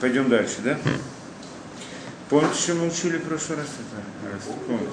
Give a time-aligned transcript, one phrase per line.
[0.00, 0.78] Пойдем дальше, да?
[2.28, 3.66] Помните, что мы учили в прошлый раз?
[3.66, 4.92] Это, раз, помните?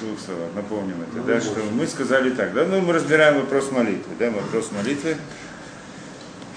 [0.00, 4.12] Двух слова, напомним это, да, что мы сказали так, да, ну мы разбираем вопрос молитвы,
[4.18, 5.16] да, вопрос молитвы.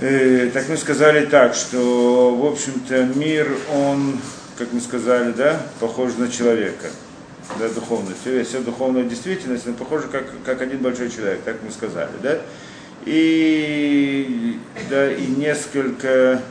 [0.01, 4.19] Э, так мы сказали так, что, в общем-то, мир, он,
[4.57, 6.87] как мы сказали, да, похож на человека,
[7.59, 8.19] да, духовность.
[8.21, 12.41] Все, вся духовная действительность, она похожа как, как один большой человек, так мы сказали, да.
[13.05, 14.57] И,
[14.89, 16.41] да, и несколько,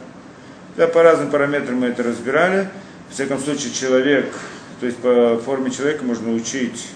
[0.76, 2.68] да, по разным параметрам мы это разбирали.
[3.10, 4.32] В всяком случае, человек,
[4.80, 6.88] то есть по форме человека можно учить,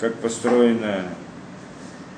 [0.00, 1.04] как построена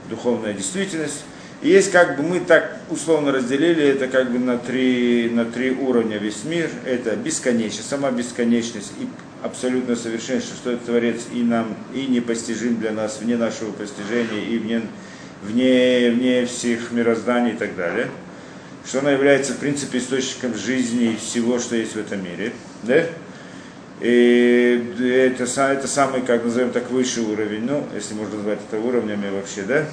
[0.08, 1.24] духовная действительность.
[1.60, 5.72] И есть как бы мы так условно разделили это как бы на три, на три
[5.72, 6.70] уровня весь мир.
[6.84, 9.08] Это бесконечность, сама бесконечность и
[9.42, 14.58] абсолютное совершенство, что это Творец и нам, и непостижим для нас, вне нашего постижения, и
[14.58, 14.82] вне,
[15.42, 18.08] вне, вне всех мирозданий и так далее.
[18.86, 22.52] Что она является, в принципе, источником жизни и всего, что есть в этом мире.
[22.82, 23.04] Да?
[24.00, 29.28] И это, это самый, как назовем так, высший уровень, ну, если можно назвать это уровнями
[29.28, 29.86] вообще, да.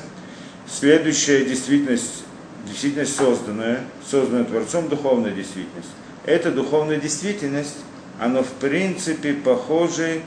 [0.72, 2.24] Следующая действительность,
[2.68, 5.90] действительность созданная, созданная Творцом, духовная действительность.
[6.26, 7.78] Эта духовная действительность,
[8.20, 10.20] она в принципе похожа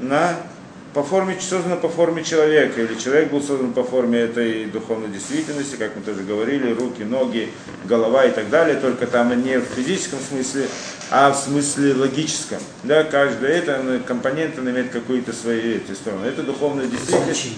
[0.00, 0.36] на
[0.96, 5.76] по форме, создана по форме человека, или человек был создан по форме этой духовной действительности,
[5.76, 7.52] как мы тоже говорили, руки, ноги,
[7.84, 10.68] голова и так далее, только там не в физическом смысле,
[11.10, 12.60] а в смысле логическом.
[12.82, 16.24] Да, каждая эта компонент имеет какую-то свои эти стороны.
[16.24, 17.50] Это духовная действительность,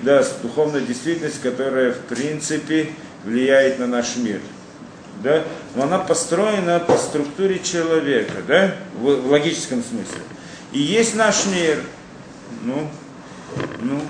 [0.00, 2.92] да, духовная действительность, которая в принципе
[3.24, 4.40] влияет на наш мир.
[5.22, 5.44] Да?
[5.74, 8.74] Но она построена по структуре человека, да?
[8.98, 10.22] в логическом смысле.
[10.72, 11.78] И есть наш мир,
[12.64, 12.90] ну,
[13.80, 14.00] ну,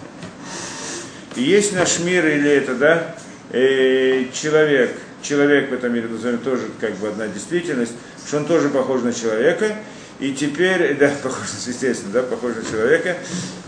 [1.37, 3.15] есть наш мир или это, да,
[3.51, 7.93] э, человек, человек в этом мире, назовем тоже как бы одна действительность,
[8.27, 9.77] что он тоже похож на человека,
[10.19, 13.17] и теперь, да, похож, естественно, да, похож на человека.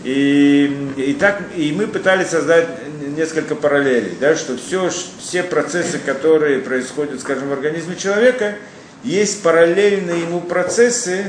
[0.03, 2.67] И, и так, и мы пытались создать
[3.15, 4.89] несколько параллелей, да, что все,
[5.19, 8.55] все процессы, которые происходят, скажем, в организме человека,
[9.03, 11.25] есть параллельные ему процессы,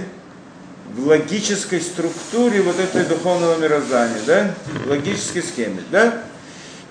[0.96, 6.22] в логической структуре вот этой духовного мироздания, да, в логической схеме, да.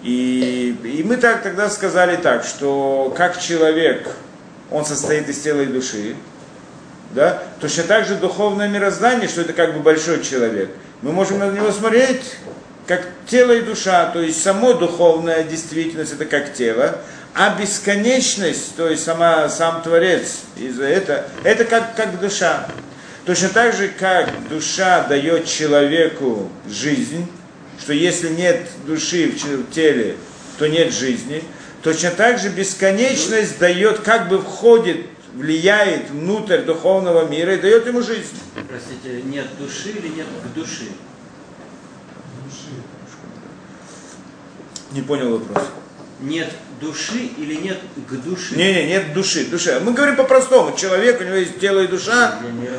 [0.04, 4.08] И, и мы так тогда сказали так, что как человек,
[4.72, 6.16] он состоит из тела и души,
[7.12, 10.70] да, точно так же духовное мироздание, что это как бы большой человек,
[11.02, 12.38] мы можем на него смотреть
[12.88, 16.98] как тело и душа, то есть само духовная действительность это как тело,
[17.36, 22.68] а бесконечность, то есть сама, сам Творец, из это, это как, как душа.
[23.30, 27.28] Точно так же, как душа дает человеку жизнь,
[27.80, 30.16] что если нет души в теле,
[30.58, 31.44] то нет жизни,
[31.84, 38.02] точно так же бесконечность дает, как бы входит, влияет внутрь духовного мира и дает ему
[38.02, 38.34] жизнь.
[38.68, 40.88] Простите, нет души или нет к души?
[44.92, 45.68] Не понял вопрос
[46.20, 46.50] нет
[46.82, 48.56] души или нет к душе?
[48.56, 49.80] Не, не, нет души, душа.
[49.82, 50.76] Мы говорим по-простому.
[50.76, 52.36] Человек, у него есть тело и душа.
[52.44, 52.70] Я не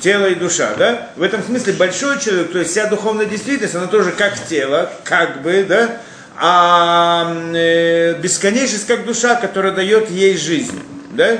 [0.00, 1.10] тело и душа, да?
[1.16, 5.42] В этом смысле большой человек, то есть вся духовная действительность, она тоже как тело, как
[5.42, 6.00] бы, да?
[6.36, 10.80] А э, бесконечность как душа, которая дает ей жизнь,
[11.12, 11.38] да?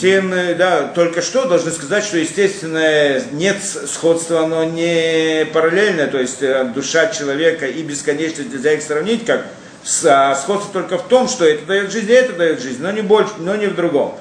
[0.00, 6.18] Тем, э, да, только что должны сказать, что, естественно, нет сходства, оно не параллельно, то
[6.18, 9.46] есть э, душа человека и бесконечность нельзя их сравнить, как
[9.84, 13.32] сходство только в том, что это дает жизнь, и это дает жизнь, но не больше,
[13.38, 14.18] но не в другом.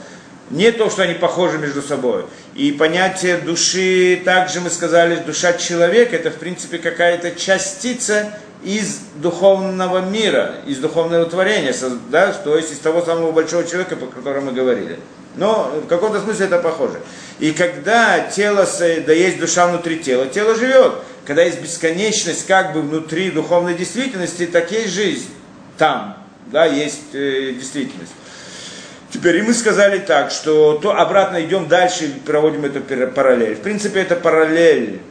[0.50, 2.26] Не то, что они похожи между собой.
[2.56, 10.00] И понятие души, также мы сказали, душа человека, это в принципе какая-то частица из духовного
[10.00, 11.74] мира, из духовного творения,
[12.10, 15.00] да, то есть из того самого большого человека, по которому мы говорили.
[15.36, 17.00] Но в каком-то смысле это похоже.
[17.40, 18.68] И когда тело,
[19.06, 20.96] да есть душа внутри тела, тело живет.
[21.26, 25.30] Когда есть бесконечность как бы внутри духовной действительности, так есть жизнь
[25.78, 26.18] там,
[26.48, 28.14] да, есть э, действительность.
[29.12, 32.82] Теперь и мы сказали так, что то обратно идем дальше и проводим эту
[33.12, 33.56] параллель.
[33.56, 35.02] В принципе, эта параллель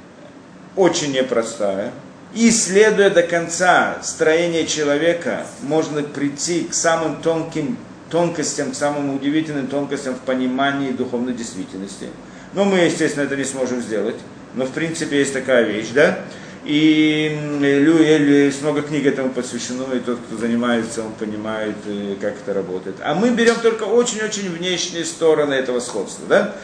[0.75, 1.93] очень непростая.
[2.35, 7.77] И следуя до конца строения человека, можно прийти к самым тонким
[8.09, 12.09] тонкостям, к самым удивительным тонкостям в понимании духовной действительности.
[12.55, 14.17] Но мы, естественно, это не сможем сделать.
[14.55, 16.19] Но в принципе есть такая вещь, да?
[16.65, 22.53] И есть много книг этому посвящено, и тот, кто занимается, он понимает, э, как это
[22.53, 22.97] работает.
[23.03, 26.27] А мы берем только очень-очень внешние стороны этого сходства.
[26.29, 26.57] Да?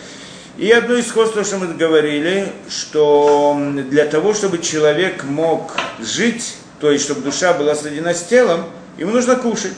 [0.59, 3.59] И одно из сходств, что мы говорили, что
[3.89, 8.67] для того, чтобы человек мог жить, то есть чтобы душа была соединена с телом,
[8.99, 9.75] ему нужно кушать.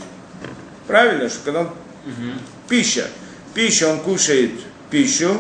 [0.88, 1.67] Правильно, что когда он...
[1.67, 2.32] угу.
[2.69, 3.06] пища.
[3.55, 4.53] пища, он кушает
[4.91, 5.37] пищу,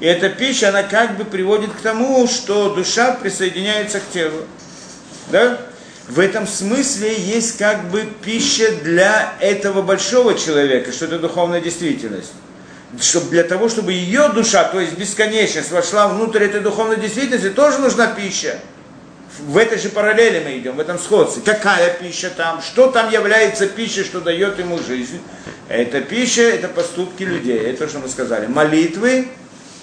[0.00, 4.44] и эта пища, она как бы приводит к тому, что душа присоединяется к телу.
[5.30, 5.58] Да?
[6.08, 12.32] В этом смысле есть как бы пища для этого большого человека, что это духовная действительность.
[12.98, 17.78] Чтобы для того, чтобы ее душа, то есть бесконечность, вошла внутрь этой духовной действительности, тоже
[17.78, 18.58] нужна пища.
[19.40, 21.42] В этой же параллели мы идем, в этом сходстве.
[21.44, 25.20] Какая пища там, что там является пищей, что дает ему жизнь.
[25.68, 28.46] Это пища, это поступки людей, это то, что мы сказали.
[28.46, 29.28] Молитвы,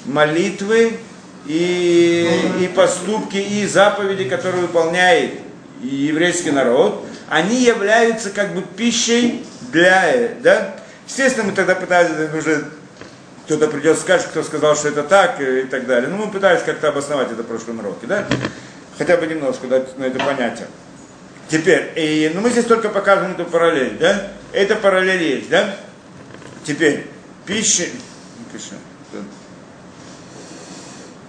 [0.06, 0.98] молитвы
[1.46, 2.30] и,
[2.62, 5.34] и поступки, и заповеди, которые выполняет
[5.81, 10.75] еврейский народ, они являются как бы пищей для, да?
[11.07, 12.66] Естественно, мы тогда пытались уже
[13.46, 16.10] кто-то придет скажет, кто сказал, что это так и так далее.
[16.10, 18.25] Ну, мы пытались как-то обосновать это в прошлом уроке, да?
[18.98, 20.68] Хотя бы немножко дать на это понятие.
[21.48, 24.31] Теперь, и, ну мы здесь только показываем эту параллель, да?
[24.51, 25.75] Это параллель есть, да?
[26.63, 27.06] Теперь,
[27.46, 27.84] пища,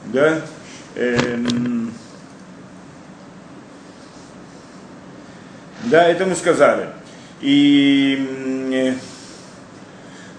[0.06, 0.42] да?
[0.94, 1.92] Эм,
[5.84, 6.88] да, это мы сказали.
[7.40, 8.96] И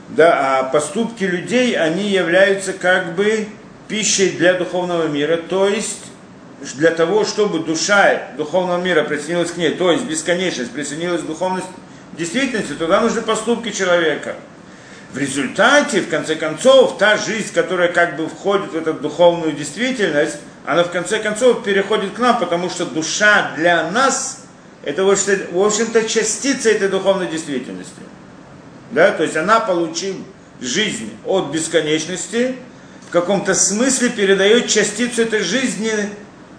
[0.10, 3.48] да, а поступки людей, они являются как бы
[3.88, 6.06] пищей для духовного мира, то есть
[6.76, 11.70] для того, чтобы душа духовного мира присоединилась к ней, то есть бесконечность присоединилась к духовности
[12.18, 14.36] действительности, туда нужны поступки человека.
[15.14, 20.38] В результате, в конце концов, та жизнь, которая как бы входит в эту духовную действительность,
[20.66, 24.48] она в конце концов переходит к нам, потому что душа для нас
[24.84, 28.02] это в общем-то частица этой духовной действительности.
[28.92, 29.12] Да?
[29.12, 30.16] То есть она, получив
[30.62, 32.56] жизнь от бесконечности,
[33.08, 35.92] в каком-то смысле передает частицу этой жизни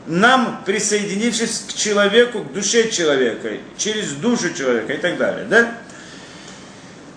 [0.06, 5.47] нам, присоединившись к человеку, к душе человека, через душу человека и так далее.
[5.49, 5.75] Да?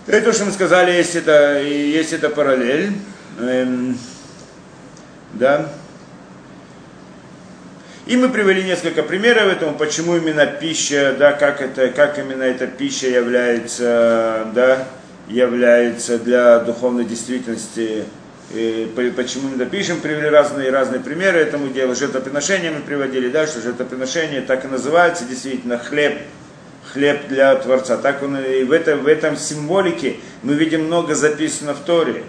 [0.08, 2.94] Это то, что мы сказали, есть это, есть это параллель.
[3.40, 3.98] Эм,
[5.34, 5.70] да.
[8.08, 12.66] И мы привели несколько примеров этому, почему именно пища, да, как, это, как именно эта
[12.68, 14.88] пища является, да,
[15.28, 18.06] является для духовной действительности
[18.54, 21.96] и почему мы допишем, привели разные разные примеры этому делу.
[21.96, 26.20] Жертвоприношения мы приводили, да, что жертвоприношение так и называется, действительно, хлеб,
[26.94, 27.98] хлеб для Творца.
[27.98, 32.24] Так он и в, это, в этом символике мы видим много записано в Торе,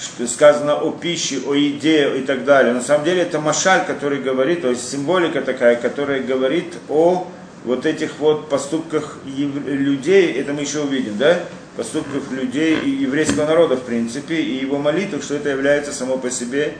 [0.00, 2.72] что сказано о пище, о еде и так далее.
[2.72, 7.26] На самом деле это машаль, который говорит, то есть символика такая, которая говорит о
[7.64, 11.40] вот этих вот поступках людей, это мы еще увидим, да?
[11.78, 16.28] поступках людей и еврейского народа, в принципе, и его молитвах, что это является само по
[16.28, 16.74] себе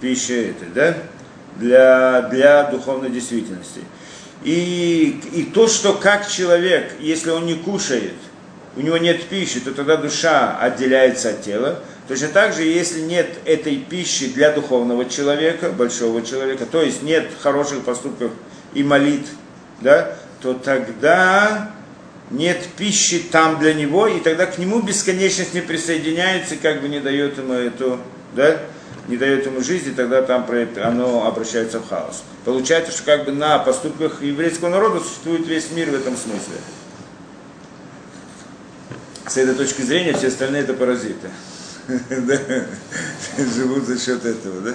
[0.00, 0.96] пищей этой, да,
[1.56, 3.80] для, для духовной действительности.
[4.42, 8.14] И, и то, что как человек, если он не кушает,
[8.76, 11.80] у него нет пищи, то тогда душа отделяется от тела.
[12.08, 17.28] Точно так же, если нет этой пищи для духовного человека, большого человека, то есть нет
[17.40, 18.32] хороших поступков
[18.74, 19.30] и молитв,
[19.80, 21.70] да, то тогда
[22.30, 27.00] нет пищи там для него, и тогда к нему бесконечность не присоединяется, как бы не
[27.00, 28.00] дает ему эту,
[28.34, 28.60] да,
[29.08, 30.46] не дает ему жизни, тогда там
[30.82, 32.22] оно обращается в хаос.
[32.44, 36.56] Получается, что как бы на поступках еврейского народа существует весь мир в этом смысле.
[39.26, 41.30] С этой точки зрения все остальные это паразиты.
[43.36, 44.74] Живут за счет этого, да?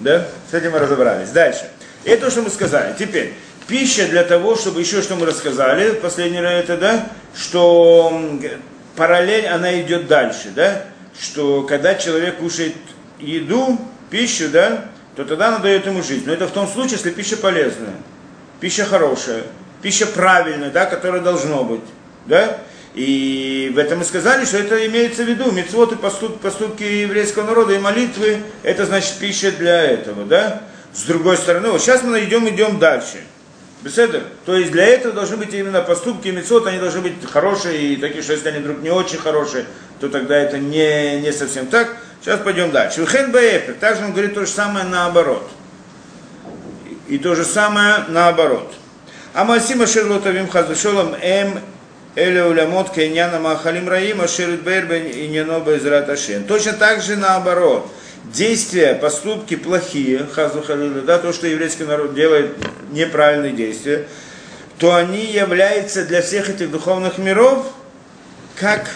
[0.00, 0.26] Да?
[0.50, 1.30] С этим мы разобрались.
[1.30, 1.70] Дальше.
[2.04, 2.94] Это то, что мы сказали.
[2.98, 3.34] Теперь,
[3.66, 8.20] пища для того, чтобы еще что мы рассказали, последний раз это, да, что
[8.96, 10.84] параллель, она идет дальше, да,
[11.18, 12.74] что когда человек кушает
[13.18, 13.78] еду,
[14.10, 16.24] пищу, да, то тогда она дает ему жизнь.
[16.26, 17.94] Но это в том случае, если пища полезная,
[18.60, 19.42] пища хорошая,
[19.80, 21.84] пища правильная, да, которая должно быть,
[22.26, 22.58] да,
[22.94, 25.50] и в этом мы сказали, что это имеется в виду.
[25.50, 30.62] Мецвод и поступ, поступки еврейского народа и молитвы, это значит пища для этого, да?
[30.94, 33.18] С другой стороны, вот сейчас мы идем, идем дальше.
[33.82, 34.22] Беседа?
[34.46, 37.96] То есть для этого должны быть именно поступки и мецвод, они должны быть хорошие, и
[37.96, 39.66] такие, что если они вдруг не очень хорошие,
[40.00, 41.96] то тогда это не, не совсем так.
[42.20, 43.04] Сейчас пойдем дальше.
[43.04, 45.50] Баэпер, также он говорит то же самое наоборот.
[47.08, 48.72] И то же самое наоборот.
[49.34, 51.60] Амасима Шерлотавим Хазушолом М
[52.14, 56.44] Эля улямот кеньяна махалим раим аширит бейрбен и нено безраташен.
[56.44, 57.90] Точно так же наоборот.
[58.24, 60.62] Действия, поступки плохие, хазу
[61.04, 62.54] да, то, что еврейский народ делает
[62.90, 64.06] неправильные действия,
[64.78, 67.66] то они являются для всех этих духовных миров
[68.56, 68.90] как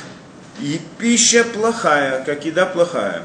[0.60, 3.22] и пища плохая, как еда плохая.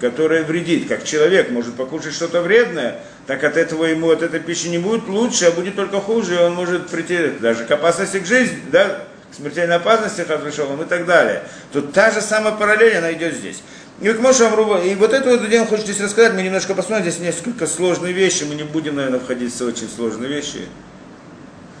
[0.00, 0.88] которое вредит.
[0.88, 5.08] Как человек может покушать что-то вредное, так от этого ему, от этой пищи не будет
[5.08, 9.04] лучше, а будет только хуже, и он может прийти даже к опасности к жизни, да,
[9.32, 11.42] к смертельной опасности Хазвешовым и так далее.
[11.72, 13.62] Тут та же самая параллель, она идет здесь.
[14.00, 17.08] И вот Моше Амруба, и вот это вот я хочу здесь рассказать, мы немножко посмотрим,
[17.08, 20.66] здесь несколько сложные вещи, мы не будем, наверное, входить в очень сложные вещи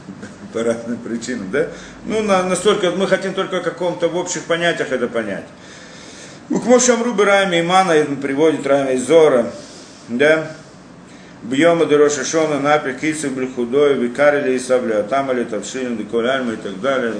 [0.52, 1.68] по разным причинам, да?
[2.06, 5.44] Ну, на, настолько, мы хотим только о каком-то в общих понятиях это понять.
[6.50, 9.50] У Кмоша Амруба Райми Имана приводит Райми Зора,
[10.08, 10.52] да?
[11.42, 17.12] Бьема Дероша Шона, Напи, Кицев, Блихудой, Викарили и Сабля, Тамали, Тавшин, Деколяльма и так далее.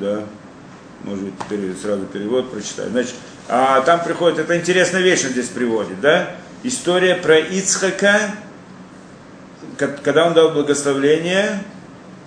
[0.00, 0.24] Да,
[1.04, 2.90] может быть, сразу перевод прочитаю.
[2.90, 3.14] Значит,
[3.54, 6.30] а там приходит, это интересная вещь он здесь приводит, да?
[6.62, 8.18] История про Ицхака,
[9.76, 11.62] когда он дал благословление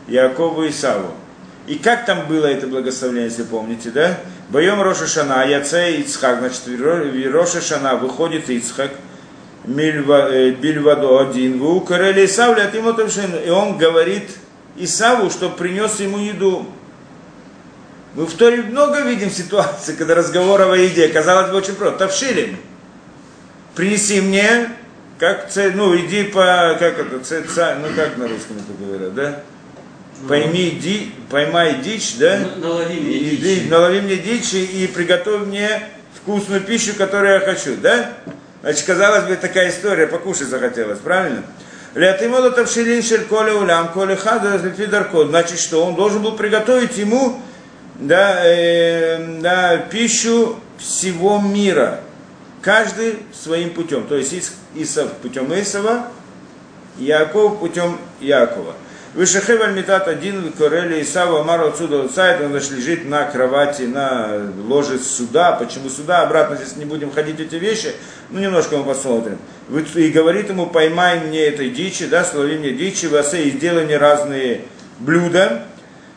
[0.08, 1.15] Якову и Саву.
[1.65, 4.20] И как там было это благословение, если помните, да?
[4.50, 6.62] Боем Роша Шана, Яце Ицхак, значит,
[7.34, 8.91] Роша Шана выходит Ицхак,
[9.65, 14.29] э, Бильвадо один, в Укарели Исаву, и он говорит
[14.75, 16.67] Исаву, что принес ему еду.
[18.15, 22.00] Мы в Торе много видим ситуаций, когда разговор о еде, казалось бы, очень просто.
[22.00, 22.57] Тавшилим.
[23.75, 24.69] Принеси мне,
[25.19, 29.43] как ну, иди по, как это, ца, ну, как на русском это говорят, да?
[30.29, 32.39] Пойми, ди, поймай дичь, да?
[32.55, 33.69] Налови мне и, дичь.
[33.69, 35.81] Налови мне дичь и, приготовь мне
[36.13, 38.13] вкусную пищу, которую я хочу, да?
[38.62, 41.43] Значит, казалось бы, такая история, покушать захотелось, правильно?
[41.95, 47.41] Лятимода тавшилин шель коле улям, коле хада, Значит, что он должен был приготовить ему
[47.99, 52.01] да, э, да, пищу всего мира.
[52.61, 54.07] Каждый своим путем.
[54.07, 54.33] То есть
[54.75, 56.07] Исав путем Исава,
[56.97, 58.73] Яков путем Якова.
[59.13, 64.99] Вышехев альмитат один корели Исава Амару отсюда сайт, он значит, лежит на кровати, на ложе
[64.99, 65.53] суда.
[65.53, 66.23] Почему суда?
[66.23, 67.93] Обратно здесь не будем ходить эти вещи,
[68.29, 69.37] ну немножко мы посмотрим.
[69.95, 73.97] И говорит ему, поймай мне этой дичи, да, слови мне дичи, васе, и сделай мне
[73.97, 74.63] разные
[74.99, 75.65] блюда,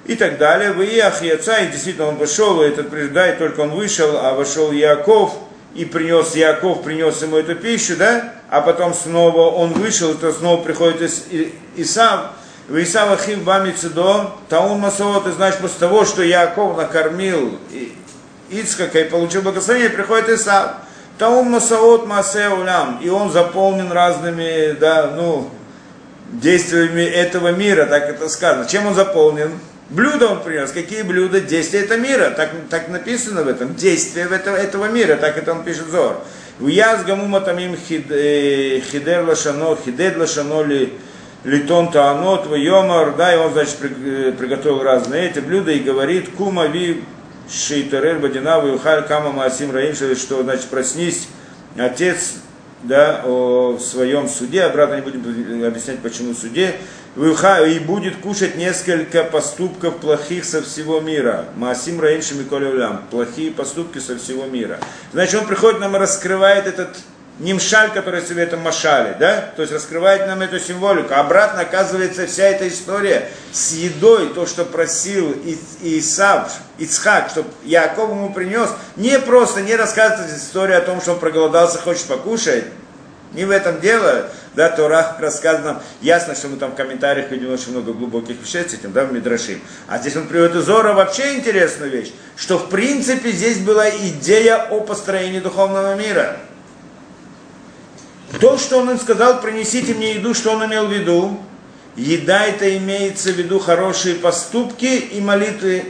[0.09, 0.73] и так далее.
[0.73, 4.73] В Иах Яца, и действительно он вышел, и этот предупреждает, только он вышел, а вошел
[4.73, 5.35] Яков,
[5.75, 10.63] и принес Яков, принес ему эту пищу, да, а потом снова он вышел, то снова
[10.63, 11.27] приходит Ис,
[11.77, 12.31] Исав,
[12.69, 17.59] в Исава Хим Бамицидо, Таун Масаот, и значит, после того, что Яков накормил
[18.51, 20.71] Ицкака и получил благословение, приходит Исав.
[21.19, 25.51] Таун Масаот Масе Улям, и он заполнен разными, да, ну,
[26.33, 28.67] действиями этого мира, так это сказано.
[28.67, 29.53] Чем он заполнен?
[29.91, 30.71] Блюда он принес.
[30.71, 31.41] Какие блюда?
[31.41, 32.31] Действия этого мира.
[32.31, 33.75] Так, так написано в этом.
[33.75, 35.17] Действия этого, этого мира.
[35.17, 36.23] Так это он пишет Зор.
[36.59, 40.93] В Яз гамума тамим э, хидер лашано, хидед лашано ли
[41.45, 46.31] литон таанот, в йомар, да, и он, значит, э, приготовил разные эти блюда и говорит,
[46.37, 47.05] кума ви
[47.49, 51.29] шейтарель бадина, вюхаль кама маасим раим, что, значит, проснись,
[51.77, 52.35] отец,
[52.83, 56.75] да, о своем суде, обратно не будем объяснять, почему суде,
[57.17, 61.47] и будет кушать несколько поступков плохих со всего мира.
[61.57, 63.03] Маасим Раинши Миколевлям.
[63.11, 64.79] Плохие поступки со всего мира.
[65.13, 66.97] Значит, он приходит нам и раскрывает этот
[67.39, 69.53] нимшаль, который в этом машале, да?
[69.57, 71.15] То есть раскрывает нам эту символику.
[71.15, 75.35] Обратно оказывается вся эта история с едой, то, что просил
[75.83, 81.21] Исав, Ицхак, чтобы Яков ему принес, не просто, не рассказывает историю о том, что он
[81.21, 82.65] проголодался, хочет покушать,
[83.35, 87.73] не в этом дело, да, Тора рассказано, ясно, что мы там в комментариях видим очень
[87.73, 89.61] много глубоких вещей с этим, да, в Мидрашим.
[89.87, 94.67] А здесь он приводит из Зора вообще интересную вещь, что в принципе здесь была идея
[94.71, 96.39] о построении духовного мира.
[98.41, 101.39] То, что он им сказал, принесите мне еду, что он имел в виду?
[101.97, 105.87] Еда это имеется в виду хорошие поступки и молитвы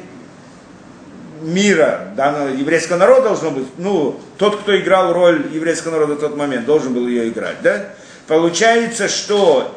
[1.42, 6.37] мира, данного еврейского народа должно быть, ну, тот, кто играл роль еврейского народа в тот
[6.37, 7.90] момент, должен был ее играть, да?
[8.26, 9.75] Получается, что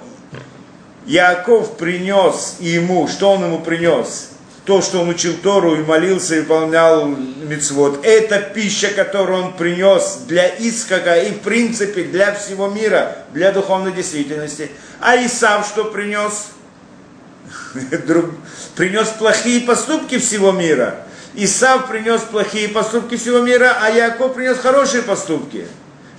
[1.05, 4.31] Яков принес ему, что он ему принес?
[4.65, 8.05] То, что он учил Тору и молился и выполнял мицвод.
[8.05, 13.91] Это пища, которую он принес для Искака и, в принципе, для всего мира, для духовной
[13.91, 14.69] действительности.
[14.99, 16.49] А Исав что принес?
[18.75, 21.07] принес плохие поступки всего мира.
[21.33, 25.65] Исав принес плохие поступки всего мира, а Яков принес хорошие поступки.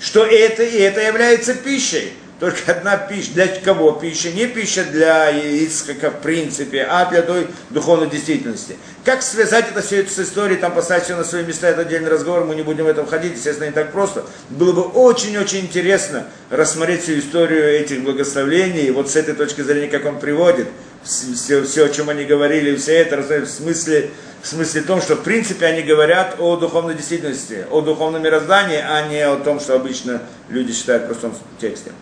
[0.00, 2.14] Что это и это является пищей.
[2.42, 3.34] Только одна пища.
[3.34, 4.32] Для кого пища?
[4.32, 8.76] Не пища для Ицхака в принципе, а для той духовной действительности.
[9.04, 12.11] Как связать это все это с историей, там поставить все на свои места, это отдельный
[12.11, 14.25] разговор, мы не будем в этом входить, естественно, не так просто.
[14.50, 20.04] Было бы очень-очень интересно рассмотреть всю историю этих благословлений, вот с этой точки зрения, как
[20.04, 20.66] он приводит,
[21.04, 24.11] все, все о чем они говорили, все это в смысле
[24.42, 29.06] В смысле том, что в принципе они говорят о духовной действительности, о духовном мироздании, а
[29.06, 31.92] не о том, что обычно люди считают в простом тексте.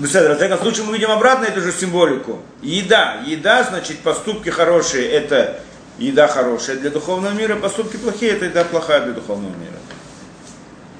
[0.00, 2.38] Ну, в таком случае мы видим обратно эту же символику.
[2.62, 3.20] Еда.
[3.26, 5.60] Еда, значит, поступки хорошие, это
[5.98, 9.76] еда хорошая для духовного мира, поступки плохие, это еда плохая для духовного мира.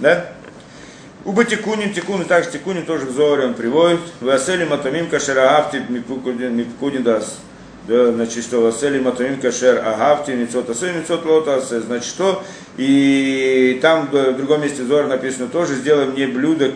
[0.00, 0.26] Да?
[1.25, 4.00] У Батикунин, Тикун, и также Тикунин тоже в Зоре он приводит.
[4.21, 7.38] Васели Матамим Кашер Агавти Мипкудин Дас.
[7.88, 12.42] Да, значит, что Васели Матамим Кашер Агавти Мицот Асе Мицот Лота Значит, что?
[12.76, 16.73] И там в другом месте Зора написано тоже, сделай мне блюдо,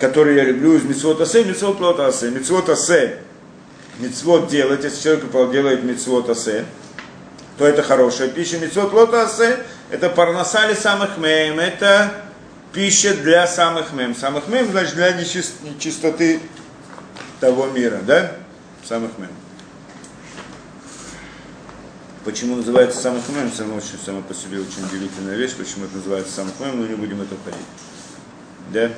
[0.00, 2.30] которое я люблю из Мицот Асе, Мицот Лота Асе.
[2.30, 3.18] Мицот Асе.
[3.98, 6.64] Мицвот делать, если человек делает Мицвот Асе,
[7.58, 8.58] то это хорошая пища.
[8.58, 9.58] Мицвот Лота Асе,
[9.90, 12.10] это парнасали самых меем, это
[12.72, 14.16] пища для самых мем.
[14.16, 16.40] Самых мем, значит, для нечистоты
[17.40, 18.32] того мира, да?
[18.82, 19.30] Самых мем.
[22.24, 26.58] Почему называется самых мем, само, само по себе очень удивительная вещь, почему это называется самых
[26.60, 27.66] мем, но не будем это входить.
[28.72, 28.90] Да?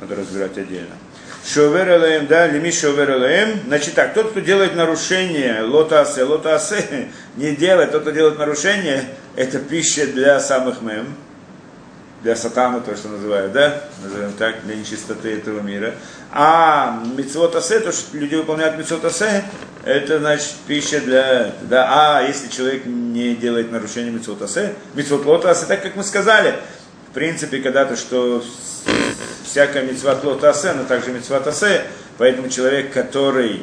[0.00, 0.94] Надо разбирать отдельно.
[1.46, 3.60] Шовер элаем, да, лими шовер элаем.
[3.66, 9.04] Значит так, тот, кто делает нарушение, лотасе, лотасе, не делает, тот, кто делает нарушение,
[9.36, 11.14] это пища для самых мем,
[12.22, 15.94] для сатана, то, что называют, да, назовем так, для нечистоты этого мира.
[16.32, 19.44] А митцвот асе, то, что люди выполняют митцвот асе,
[19.84, 25.50] это значит пища для, да, а если человек не делает нарушение митцвот асе, митцвот лота
[25.50, 26.54] асе, так как мы сказали,
[27.10, 28.44] в принципе, когда-то, что
[29.44, 31.82] всякая митцват лота асе, но также митцват асе,
[32.18, 33.62] поэтому человек, который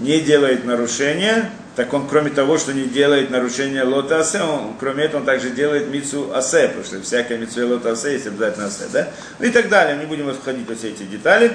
[0.00, 5.04] не делает нарушения, так он, кроме того, что не делает нарушения лота асе, он, кроме
[5.04, 8.84] этого, он также делает мицу асе, потому что всякая мицу лота асе есть обязательно асе,
[8.92, 9.08] да?
[9.38, 11.52] Ну и так далее, не будем входить во все эти детали.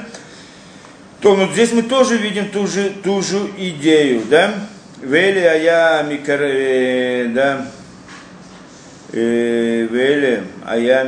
[1.20, 4.54] То вот здесь мы тоже видим ту же, ту же идею, да?
[5.02, 7.68] Вели а я микаре, да?
[9.14, 11.04] Э, Вели а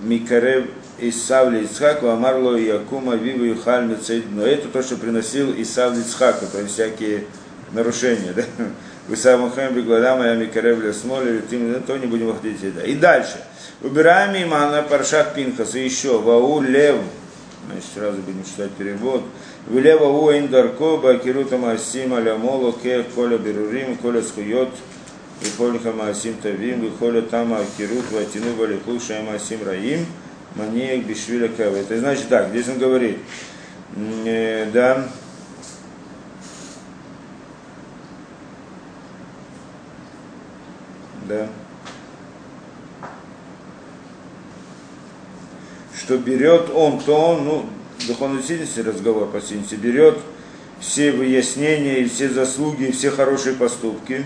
[0.00, 0.66] микаре
[1.00, 3.88] Исав Ицхаку, Амарло Якума Виву Юхаль
[4.30, 7.24] Но это то, что приносил Исав Ицхаку, то есть всякие
[7.72, 8.42] нарушение, да?
[9.08, 11.42] Вы самухем бегладам, я микарев смоли,
[11.86, 12.82] то не будем выходить сюда.
[12.84, 13.42] И дальше.
[13.80, 16.96] Убираем имана паршат пинхас, и еще, вау лев,
[17.66, 19.22] значит, сразу будем читать перевод.
[19.68, 24.68] Вилева у индарко, бакирута масим аля моло, ке, коля берурим, коля схует,
[25.40, 30.04] Вихолиха Маасим Тавим, Вихоля Тама Акирут, Ватину Валиху Шайма Асим Раим,
[30.54, 31.76] Маниек Бишвиля Кава.
[31.76, 33.18] Это значит так, здесь он говорит,
[33.94, 35.08] да,
[41.28, 41.48] да,
[45.96, 47.66] что берет он, то ну,
[48.06, 50.18] духовной сильности разговор по сильности, берет
[50.80, 54.24] все выяснения и все заслуги и все хорошие поступки.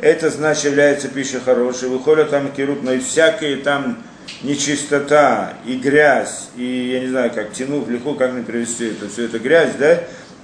[0.00, 1.88] Это значит является пищей хорошей.
[1.88, 3.98] Выходят там кирут, но и всякие там
[4.42, 9.24] нечистота и грязь, и я не знаю, как тянув легко, как мне привести это, все
[9.24, 10.00] это грязь, да,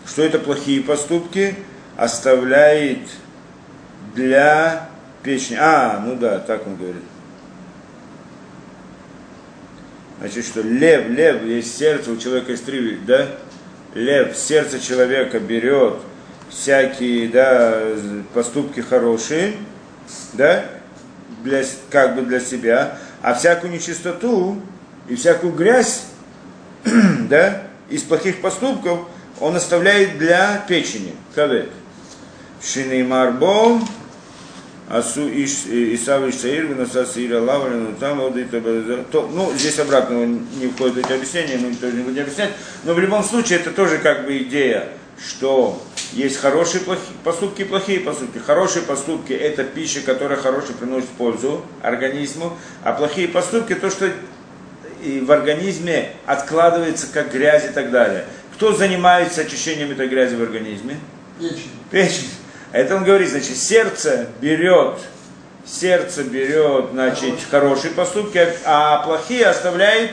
[0.06, 1.54] что это плохие поступки,
[1.96, 3.00] оставляет
[4.14, 4.88] для
[5.22, 5.56] печень.
[5.58, 7.02] А, ну да, так он говорит.
[10.18, 13.28] Значит, что лев, лев, есть сердце, у человека есть три, да?
[13.94, 15.98] Лев, сердце человека берет
[16.54, 17.82] всякие, да,
[18.32, 19.54] поступки хорошие,
[20.32, 20.64] да,
[21.42, 24.60] для, как бы для себя, а всякую нечистоту
[25.08, 26.04] и всякую грязь,
[27.28, 29.00] да, из плохих поступков
[29.40, 31.14] он оставляет для печени.
[31.34, 31.70] Кавет.
[32.62, 33.80] Шинеймарбо,
[34.88, 41.74] Асу Исав Ишаир, Винаса Сира Лаврин, там ну, здесь обратно не входит эти объяснения, мы
[41.74, 42.52] тоже не будем объяснять,
[42.84, 44.88] но в любом случае это тоже как бы идея,
[45.18, 48.38] что есть хорошие плохие, поступки и плохие поступки.
[48.38, 54.10] Хорошие поступки– это пища, которая хорошая приносит пользу организму, а плохие поступки– то, что
[55.02, 58.24] и в организме откладывается как грязь и так далее.
[58.54, 60.98] Кто занимается очищением этой грязи в организме?
[61.38, 61.70] Печень.
[61.90, 62.30] Печень.
[62.72, 64.98] Это он говорит, значит, сердце берет,
[65.66, 70.10] сердце берет, значит, хорошие поступки, а плохие оставляет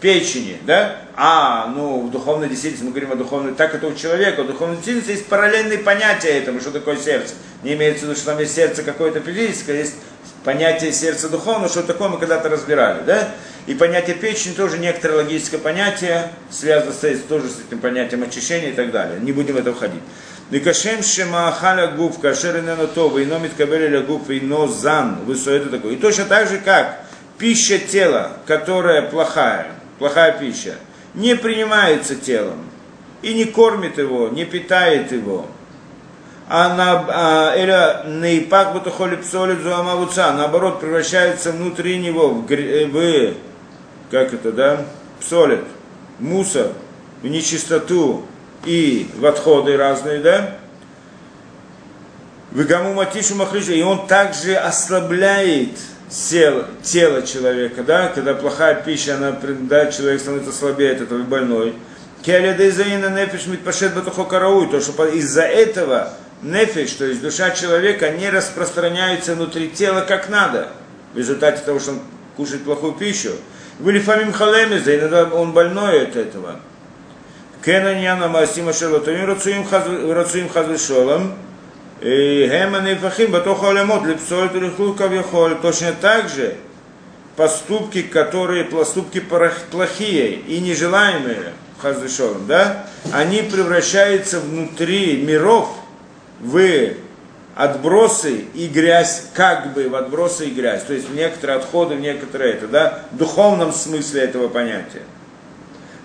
[0.00, 0.96] печени, да?
[1.14, 4.76] А, ну, в духовной действительности, мы говорим о духовной, так это у человека, в духовной
[4.76, 7.34] действительности есть параллельные понятия этому, что такое сердце.
[7.62, 9.94] Не имеется в виду, что там есть сердце какое-то физическое, есть
[10.44, 13.28] понятие сердца духовного, что такое мы когда-то разбирали, да?
[13.66, 18.74] И понятие печени тоже некоторое логическое понятие, связано с, тоже с этим понятием очищения и
[18.74, 19.20] так далее.
[19.20, 20.02] Не будем в это входить.
[20.50, 22.60] Никашем шема халя гуф, кашер
[22.94, 25.92] то, ино миткабели гуф, ино зан, высоко это такое.
[25.92, 27.00] И точно так же, как
[27.38, 29.68] пища тела, которая плохая,
[30.00, 30.74] плохая пища,
[31.14, 32.64] не принимается телом.
[33.22, 35.46] и не кормит его, не питает его.
[36.48, 37.54] А на а,
[40.32, 43.34] наоборот, превращается внутри него в, в
[44.10, 44.86] как это, да,
[45.20, 45.64] псолит,
[46.18, 46.68] мусор,
[47.22, 48.24] в нечистоту
[48.64, 50.56] и в отходы разные, да,
[52.52, 55.78] Вегаму матишу махриша, и он также ослабляет
[56.10, 61.74] тело, тело человека, да, когда плохая пища, она, да, человек становится слабее от этого больной.
[63.94, 70.02] Батухо карауй, то что из-за этого нефиш, то есть душа человека, не распространяется внутри тела
[70.02, 70.68] как надо,
[71.14, 72.00] в результате того, что он
[72.36, 73.30] кушает плохую пищу.
[73.78, 76.60] Были фамим халемиза, иногда он больной от этого.
[77.64, 81.34] Кенаньяна Масима Шерлотовим Рацуим Хазвишолом,
[82.02, 85.56] Геманы Фахим Батоха Алямот Лепсоет Рихлу Кавьяхоль.
[85.60, 86.56] Точно так же
[87.36, 89.22] поступки, которые поступки
[89.70, 95.74] плохие и нежелаемые, Хазвишолом, да, они превращаются внутри миров
[96.40, 96.90] в
[97.54, 100.84] отбросы и грязь, как бы в отбросы и грязь.
[100.84, 105.02] То есть некоторые отходы, некоторые это, да, в духовном смысле этого понятия.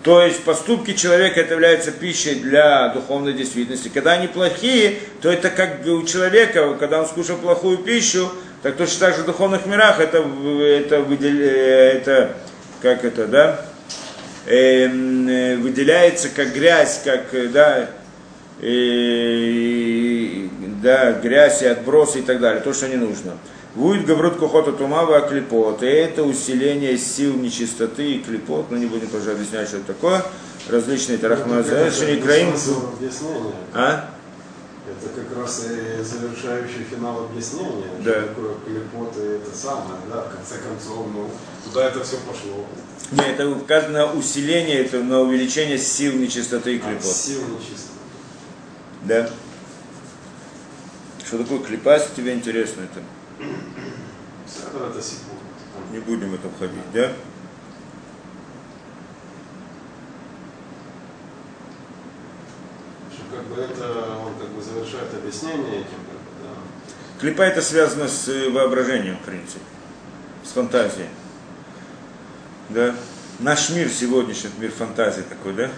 [0.06, 3.89] То есть поступки человека это является пищей для духовной действительности.
[3.91, 9.00] Когда они плохие, то это как у человека, когда он скушал плохую пищу, так точно
[9.08, 12.36] так же в духовных мирах это, это, это
[12.84, 13.65] как это, да,
[14.46, 17.89] эм, э, выделяется как грязь, как, да,
[18.62, 20.48] э,
[20.84, 23.39] да, грязь и отбросы и так далее, то, что не нужно.
[23.75, 25.83] Будет гаврут кухота тумава клепот.
[25.83, 28.71] И это усиление сил нечистоты и клепот.
[28.71, 30.23] Но ну, не будем тоже объяснять, что это такое.
[30.69, 32.53] Различные тарахмазашини краим.
[33.73, 34.09] А?
[34.88, 38.11] Это как раз и завершающий финал объяснения, да.
[38.11, 41.27] что такое клепот и это самое, да, в конце концов, ну,
[41.63, 42.63] туда это все пошло.
[43.11, 47.03] Нет, это указано усиление, это на увеличение сил нечистоты и клепот.
[47.03, 47.99] А, сил нечистоты.
[49.05, 49.29] Да.
[51.25, 53.01] Что такое клепас, тебе интересно это?
[55.91, 57.12] Не будем в этом ходить, да?
[63.12, 67.19] Что как бы это, он как бы завершает объяснение этим, как бы, да.
[67.19, 69.62] Клипа это связано с э, воображением, в принципе,
[70.43, 71.10] с фантазией.
[72.69, 72.95] Да?
[73.39, 75.69] Наш мир сегодняшний, мир фантазии такой, да?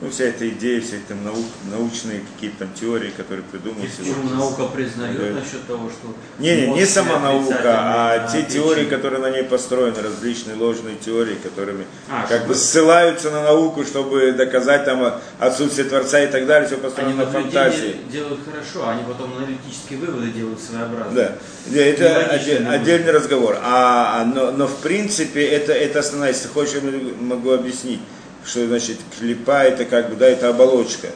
[0.00, 3.90] Ну, вся эта идея, все эти наук, научные какие-то там теории, которые придумывают.
[3.98, 5.40] Почему наука признает да.
[5.40, 6.14] насчет того, что...
[6.38, 11.34] Не, не, не сама наука, а те теории, которые на ней построены, различные ложные теории,
[11.34, 16.68] которыми а, как бы ссылаются на науку, чтобы доказать там отсутствие Творца и так далее,
[16.68, 17.96] все построено они на фантазии.
[18.12, 21.32] делают хорошо, они потом аналитические выводы делают своеобразные.
[21.66, 23.58] Да, это отдель, отдельный разговор.
[23.62, 26.80] А, но, но в принципе это, это основная, если хочешь, я
[27.20, 28.00] могу объяснить
[28.48, 31.08] что значит клипа это как бы, да, это оболочка,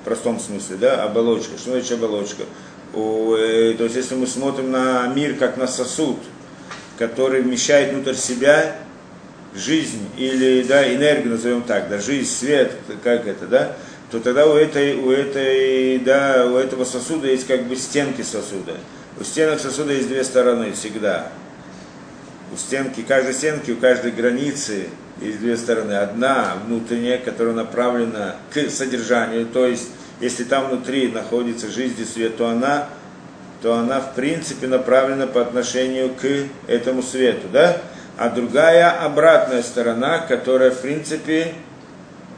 [0.00, 1.58] в простом смысле, да, оболочка.
[1.58, 2.44] Что значит оболочка?
[2.94, 6.18] У, э, то есть если мы смотрим на мир как на сосуд,
[6.98, 8.76] который вмещает внутрь себя
[9.54, 12.72] жизнь или да, энергию, назовем так, да, жизнь, свет,
[13.04, 13.76] как это, да,
[14.10, 18.76] то тогда у, этой, у, этой, да, у этого сосуда есть как бы стенки сосуда.
[19.20, 21.30] У стенок сосуда есть две стороны всегда.
[22.52, 24.88] У стенки, каждой стенки, у каждой границы
[25.20, 25.92] есть две стороны.
[25.92, 29.88] Одна внутренняя, которая направлена к содержанию, то есть
[30.20, 32.88] если там внутри находится жизнь и свет, то она,
[33.62, 36.26] то она в принципе направлена по отношению к
[36.68, 37.78] этому свету, да?
[38.18, 41.54] А другая обратная сторона, которая в принципе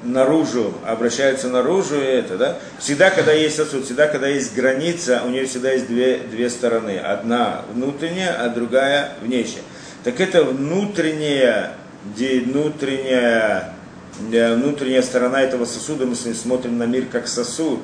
[0.04, 2.58] наружу, обращается наружу, и это, да?
[2.78, 6.98] Всегда, когда есть сосуд, всегда, когда есть граница, у нее всегда есть две, две стороны.
[6.98, 9.62] Одна внутренняя, а другая внешняя.
[10.04, 11.72] Так это внутренняя
[12.04, 13.72] внутренняя,
[14.18, 17.80] внутренняя сторона этого сосуда, мы смотрим на мир как сосуд,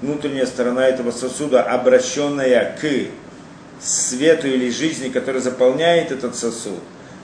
[0.00, 2.84] внутренняя сторона этого сосуда, обращенная к
[3.80, 6.80] свету или жизни, которая заполняет этот сосуд,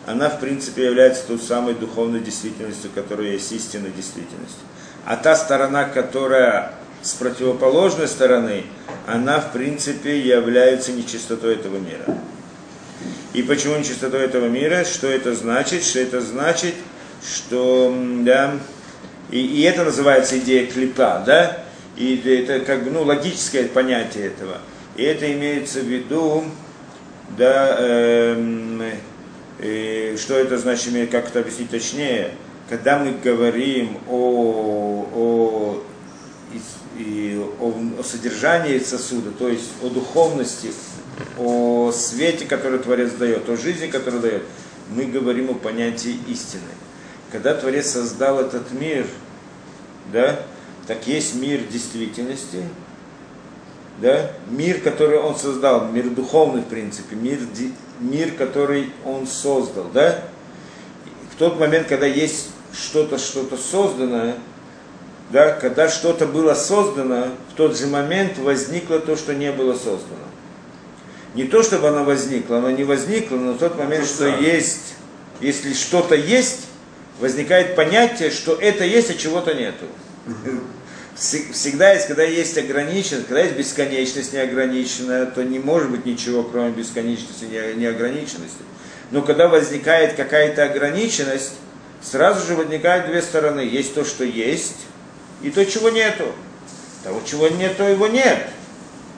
[0.07, 4.61] она в принципе является той самой духовной действительностью, которая есть истинной действительностью.
[5.05, 8.65] А та сторона, которая с противоположной стороны,
[9.07, 12.05] она в принципе является нечистотой этого мира.
[13.35, 14.85] И почему нечистота этого мира?
[14.85, 15.85] Что это значит?
[15.85, 16.75] Что это значит,
[17.27, 18.59] что, да,
[19.31, 21.64] и, и это называется идея клипа, да,
[21.97, 24.59] и это как бы, ну, логическое понятие этого.
[24.97, 26.45] И это имеется в виду,
[27.38, 28.92] да, э,
[29.61, 32.33] э, что это значит, как это объяснить точнее,
[32.68, 35.83] когда мы говорим о, о,
[36.99, 40.71] и, о, о содержании сосуда, то есть о духовности,
[41.39, 44.43] о свете, который Творец дает, о жизни, которую дает,
[44.91, 46.63] мы говорим о понятии истины.
[47.31, 49.07] Когда Творец создал этот мир,
[50.13, 50.41] да,
[50.87, 52.65] так есть мир действительности,
[53.99, 54.33] да?
[54.51, 57.39] мир, который он создал, мир духовный в принципе, мир,
[58.01, 59.87] мир, который он создал.
[59.95, 60.25] Да?
[61.33, 64.37] В тот момент, когда есть что-то, что-то созданное,
[65.31, 70.32] да, когда что-то было создано, в тот же момент возникло то, что не было создано.
[71.35, 74.95] Не то, чтобы оно возникло, оно не возникло, но в тот момент, что есть,
[75.40, 76.66] если что-то есть,
[77.21, 79.87] возникает понятие, что это есть, а чего-то нету.
[81.14, 86.71] Всегда есть, когда есть ограниченность, когда есть бесконечность неограниченная, то не может быть ничего, кроме
[86.71, 88.62] бесконечности и неограниченности.
[89.11, 91.53] Но когда возникает какая-то ограниченность,
[92.03, 93.61] сразу же возникают две стороны.
[93.61, 94.79] Есть то, что есть,
[95.42, 96.25] и то, чего нету.
[97.05, 98.49] Того, чего нету, его нет.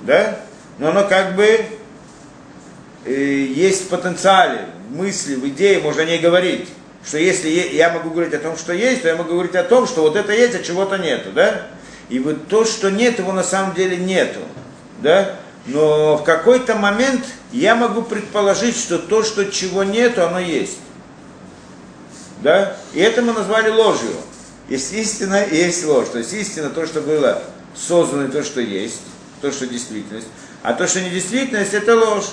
[0.03, 0.41] Да?
[0.79, 1.65] Но оно как бы
[3.07, 6.69] есть в потенциале, в мысли, в идее, можно о ней говорить.
[7.07, 9.87] Что если я могу говорить о том, что есть, то я могу говорить о том,
[9.87, 11.33] что вот это есть, а чего-то нету.
[11.33, 11.67] Да?
[12.09, 14.41] И вот то, что нет, его на самом деле нету.
[15.03, 15.37] Да?
[15.67, 20.79] Но в какой-то момент я могу предположить, что то, что чего нету, оно есть.
[22.43, 22.77] Да?
[22.95, 24.13] И это мы назвали ложью.
[24.69, 26.09] Есть истина и есть ложь.
[26.09, 27.43] То есть истина то, что было
[27.75, 29.01] создано, то, что есть,
[29.43, 30.29] то, что действительность.
[30.63, 32.31] А то, что не действительность, это ложь.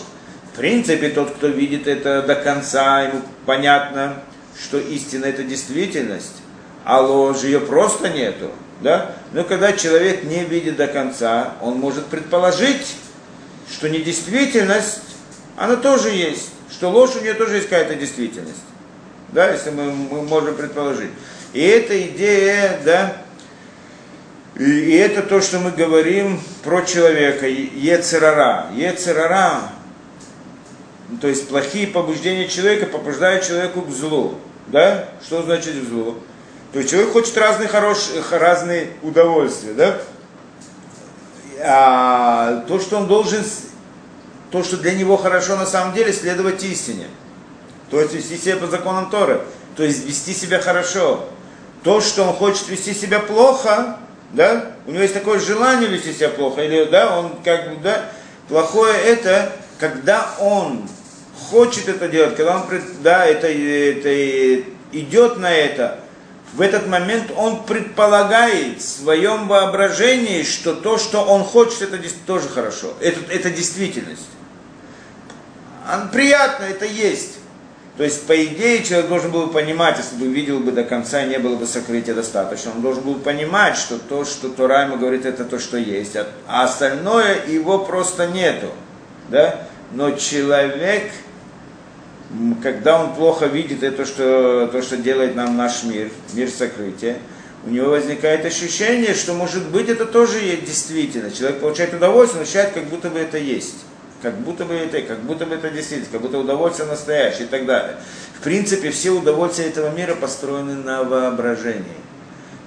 [0.54, 4.22] В принципе, тот, кто видит это до конца, ему понятно,
[4.62, 6.42] что истина это действительность,
[6.84, 8.52] а ложь ее просто нету.
[8.82, 9.16] Да?
[9.32, 12.96] Но когда человек не видит до конца, он может предположить,
[13.72, 15.02] что недействительность,
[15.56, 18.64] она тоже есть, что ложь у нее тоже есть какая-то действительность.
[19.30, 21.12] Да, если мы, мы можем предположить.
[21.54, 23.16] И эта идея, да,
[24.58, 28.68] и, и это то, что мы говорим про человека, Ецерара.
[28.76, 29.62] Ецерара,
[31.19, 34.36] то есть плохие побуждения человека побуждают человеку к злу.
[34.67, 35.10] Да?
[35.26, 36.15] Что значит к злу?
[36.71, 39.97] То есть человек хочет разные хорошие, разные удовольствия, да?
[41.63, 43.43] А то, что он должен,
[44.52, 47.08] то, что для него хорошо на самом деле, следовать истине.
[47.89, 49.41] То есть вести себя по законам Торы.
[49.76, 51.26] То есть вести себя хорошо
[51.84, 53.97] то, что он хочет вести себя плохо,
[54.32, 58.06] да, у него есть такое желание вести себя плохо, или, да, он как бы, да,
[58.47, 60.88] плохое это, когда он
[61.50, 62.64] хочет это делать, когда он,
[63.04, 66.00] да, это, это идет на это,
[66.54, 72.50] в этот момент он предполагает в своем воображении, что то, что он хочет, это тоже
[72.50, 72.94] хорошо.
[73.00, 74.28] Это, это действительность.
[76.12, 77.38] Приятно, это есть.
[77.98, 81.38] То есть, по идее, человек должен был понимать, если бы видел бы до конца, не
[81.40, 85.44] было бы сокрытия достаточно, он должен был понимать, что то, что Тора ему говорит, это
[85.44, 88.68] то, что есть, а, а остальное его просто нету.
[89.30, 89.68] Да?
[89.92, 91.12] Но человек,
[92.62, 97.17] когда он плохо видит это, что, то, что делает нам наш мир, мир сокрытия,
[97.65, 101.30] у него возникает ощущение, что, может быть, это тоже есть действительно.
[101.30, 103.86] Человек получает удовольствие, он ощущает, как будто бы это есть
[104.22, 107.65] как будто бы это, как будто бы это действительно, как будто удовольствие настоящее и так
[107.65, 107.98] далее.
[108.39, 111.98] В принципе, все удовольствия этого мира построены на воображении.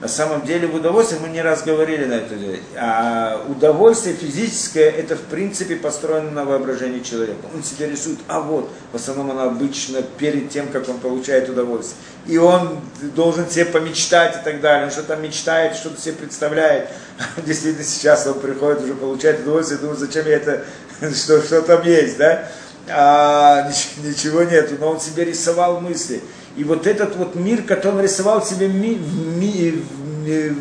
[0.04, 2.34] На самом деле в удовольствии мы не раз говорили на это,
[2.76, 7.46] а удовольствие физическое, это в принципе построено на воображении человека.
[7.54, 11.96] Он себе рисует, а вот, в основном оно обычно перед тем, как он получает удовольствие.
[12.26, 12.82] И он
[13.16, 14.84] должен себе помечтать и так далее.
[14.84, 16.90] Он что-то мечтает, что-то себе представляет.
[17.38, 20.64] Действительно, сейчас он приходит, уже получает удовольствие, думает, зачем я это
[21.14, 22.50] что, что там есть, да?
[22.90, 23.70] А,
[24.02, 26.20] ничего нету, но он себе рисовал мысли.
[26.56, 28.96] И вот этот вот мир, который он рисовал себе ми,
[29.38, 29.82] ми,
[30.24, 30.56] ми,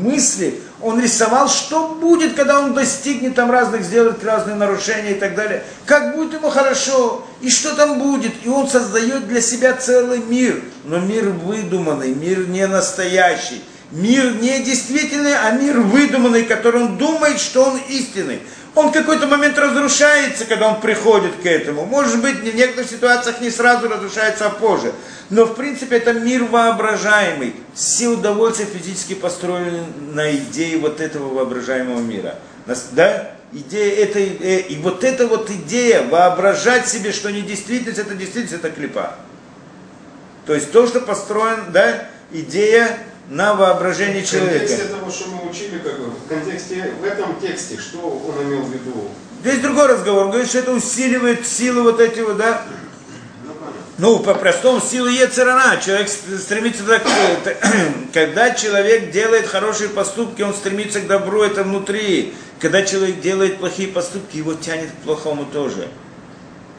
[0.00, 5.34] мысли, он рисовал, что будет, когда он достигнет там разных, сделает разные нарушения и так
[5.34, 5.64] далее.
[5.84, 8.32] Как будет ему хорошо, и что там будет.
[8.44, 10.62] И он создает для себя целый мир.
[10.84, 13.62] Но мир выдуманный, мир не настоящий.
[13.90, 18.40] Мир не действительный, а мир выдуманный, который он думает, что он истинный
[18.76, 21.86] он в какой-то момент разрушается, когда он приходит к этому.
[21.86, 24.92] Может быть, в некоторых ситуациях не сразу разрушается, а позже.
[25.30, 27.54] Но в принципе это мир воображаемый.
[27.74, 32.34] Все удовольствия физически построены на идее вот этого воображаемого мира.
[32.92, 33.32] Да?
[33.52, 38.62] Идея этой, э, и вот эта вот идея воображать себе, что не действительность, это действительность,
[38.62, 39.14] это клипа.
[40.44, 44.66] То есть то, что построен, да, идея на воображение человека.
[44.66, 48.44] В контексте того, что мы учили, как бы, в контексте, в этом тексте, что он
[48.44, 49.08] имел в виду?
[49.42, 50.24] Здесь другой разговор.
[50.24, 52.62] Он говорит, что это усиливает силы вот эти вот, да?
[53.98, 55.78] Ну, по-простому, силы Ецерана.
[55.82, 57.02] Человек стремится к...
[58.12, 62.34] Когда человек делает хорошие поступки, он стремится к добру, это внутри.
[62.60, 65.88] Когда человек делает плохие поступки, его тянет к плохому тоже.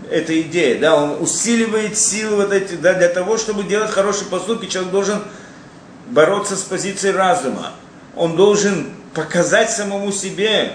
[0.09, 4.67] Это идея, да, он усиливает силы вот эти, да, для того, чтобы делать хорошие поступки,
[4.67, 5.21] человек должен
[6.07, 7.73] бороться с позиции разума.
[8.15, 10.73] он должен показать самому себе,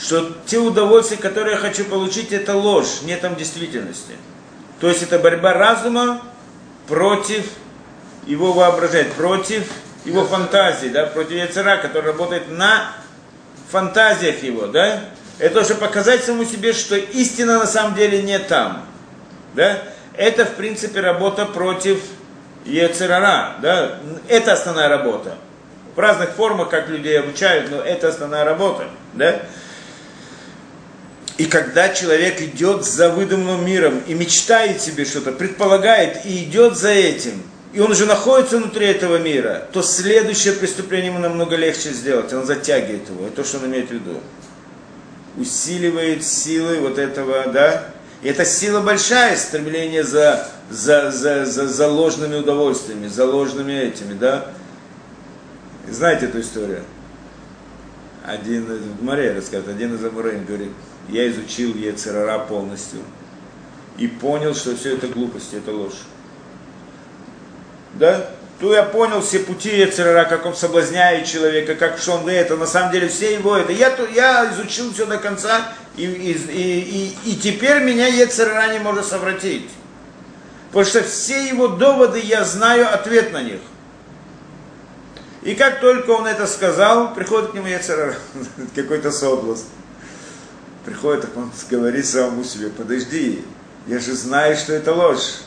[0.00, 4.12] что те удовольствия, которые я хочу получить, это ложь, нет там действительности.
[4.80, 6.22] То есть это борьба разума
[6.86, 7.46] против
[8.26, 9.64] его воображения, против
[10.04, 12.92] его фантазии, да, против яцера, который работает на
[13.70, 15.00] фантазиях его, да.
[15.38, 18.84] Это уже показать самому себе, что истина на самом деле не там,
[19.54, 19.82] да.
[20.14, 22.00] Это, в принципе, работа против
[22.66, 23.98] Ецерара, да.
[24.28, 25.36] Это основная работа.
[25.94, 29.40] В разных формах, как людей обучают, но это основная работа, да.
[31.38, 36.90] И когда человек идет за выдуманным миром и мечтает себе что-то, предполагает и идет за
[36.90, 37.42] этим,
[37.74, 42.32] и он уже находится внутри этого мира, то следующее преступление ему намного легче сделать.
[42.32, 43.26] Он затягивает его.
[43.26, 44.20] Это то, что он имеет в виду.
[45.36, 47.84] Усиливает силы вот этого, да?
[48.22, 54.14] И это сила большая, стремление за, за, за, за, за ложными удовольствиями, за ложными этими,
[54.14, 54.46] да?
[55.88, 56.82] Знаете эту историю?
[58.24, 60.72] Один, в море рассказывает, один из Амурейн говорит,
[61.08, 62.98] я изучил Ецерара полностью
[63.98, 66.02] и понял, что все это глупость, это ложь.
[67.94, 68.30] Да?
[68.58, 72.66] То я понял все пути Ецерара, как он соблазняет человека, как что он это, на
[72.66, 73.70] самом деле все его это.
[73.72, 78.80] Я, я изучил все до конца, и, и, и, и, и теперь меня Ецерара не
[78.80, 79.70] может совратить.
[80.68, 83.60] Потому что все его доводы, я знаю ответ на них.
[85.42, 88.16] И как только он это сказал, приходит к нему Ецерара,
[88.74, 89.66] какой-то соблазн
[90.86, 93.44] приходит, так он говорит самому себе, подожди,
[93.86, 95.40] я же знаю, что это ложь.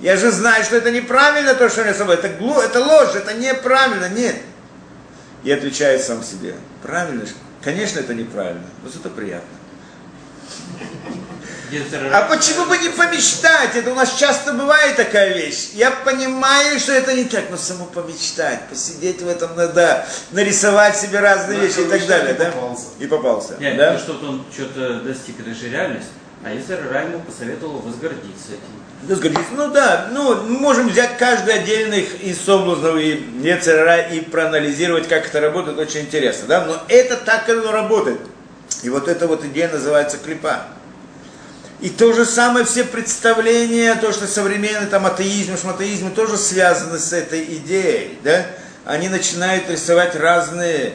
[0.00, 2.16] Я же знаю, что это неправильно то, что я собой.
[2.16, 4.36] Это, глу, это ложь, это неправильно, нет.
[5.42, 7.24] И отвечает сам себе, правильно,
[7.62, 9.48] конечно, это неправильно, но зато приятно.
[12.12, 13.74] А почему бы не помечтать?
[13.74, 15.70] Это у нас часто бывает такая вещь.
[15.74, 21.20] Я понимаю, что это не так, но само помечтать, посидеть в этом, да, нарисовать себе
[21.20, 22.34] разные вещи и так далее.
[22.34, 22.46] Да?
[22.46, 22.84] Попался.
[22.98, 23.56] И попался.
[23.58, 23.98] Нет, да?
[23.98, 26.08] что-то он что-то достиг, это же реальность.
[26.44, 29.08] А если Ра ему посоветовал возгордиться этим?
[29.08, 35.08] Возгордиться, ну да, ну мы можем взять каждый отдельный из соблазнов и Ецерара и проанализировать,
[35.08, 38.20] как это работает, очень интересно, да, но это так оно работает.
[38.82, 40.66] И вот эта вот идея называется клипа.
[41.80, 47.12] И то же самое все представления, то, что современный там атеизм, шматеизм, тоже связаны с
[47.12, 48.46] этой идеей, да?
[48.86, 50.94] Они начинают рисовать разные,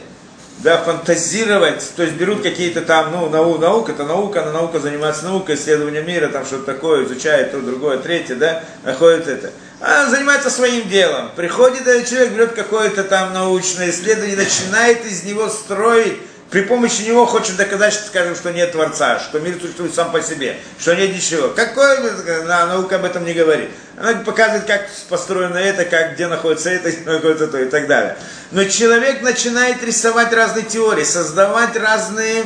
[0.58, 5.24] да, фантазировать, то есть берут какие-то там, ну, нау, наука, это наука, она наука занимается
[5.24, 9.52] наукой, исследование мира, там что-то такое, изучает то, другое, третье, да, находит это.
[9.80, 11.30] А занимается своим делом.
[11.34, 16.18] Приходит этот человек, берет какое-то там научное исследование, начинает из него строить
[16.52, 20.20] при помощи него хочет доказать, что, скажем, что нет Творца, что мир существует сам по
[20.20, 21.48] себе, что нет ничего.
[21.48, 21.96] Какой
[22.44, 23.70] наука об этом не говорит?
[23.96, 28.18] Она показывает, как построено это, как, где находится это, где находится то и так далее.
[28.50, 32.44] Но человек начинает рисовать разные теории, создавать разные,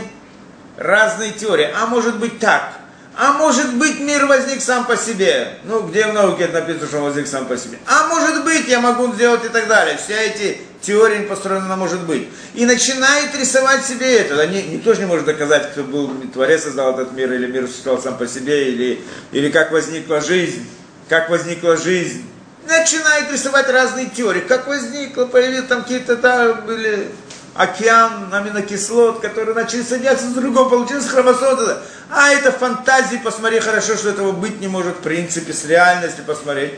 [0.76, 1.68] разные теории.
[1.76, 2.74] А может быть так–
[3.16, 5.58] а может быть мир возник сам по себе.
[5.64, 7.78] Ну, где в науке это написано, что он возник сам по себе.
[7.86, 9.96] А может быть, я могу сделать и так далее.
[9.96, 12.28] Все эти теории построены на может быть.
[12.54, 14.46] И начинает рисовать себе это.
[14.46, 18.02] Не, никто же не может доказать, кто был Творец создал этот мир, или мир существовал
[18.02, 19.00] сам по себе, или,
[19.32, 20.68] или как возникла жизнь.
[21.08, 22.22] Как возникла жизнь.
[22.68, 24.40] Начинает рисовать разные теории.
[24.40, 27.08] Как возникло, появились там какие-то там были
[27.58, 31.78] океан аминокислот, которые начали садиться с другого, получилось хромосома.
[32.10, 36.74] А это фантазии, посмотри хорошо, что этого быть не может в принципе, с реальностью посмотреть.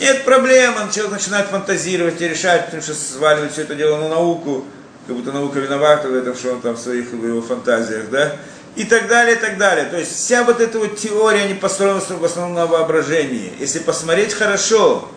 [0.00, 4.08] Нет проблем, он человек начинает фантазировать и решать, потому что сваливать все это дело на
[4.08, 4.64] науку,
[5.06, 8.34] как будто наука виновата в этом, что он там в своих в его фантазиях, да,
[8.74, 9.84] и так далее, и так далее.
[9.84, 13.52] То есть вся вот эта вот теория, не построена в основном на воображении.
[13.60, 15.08] Если посмотреть хорошо,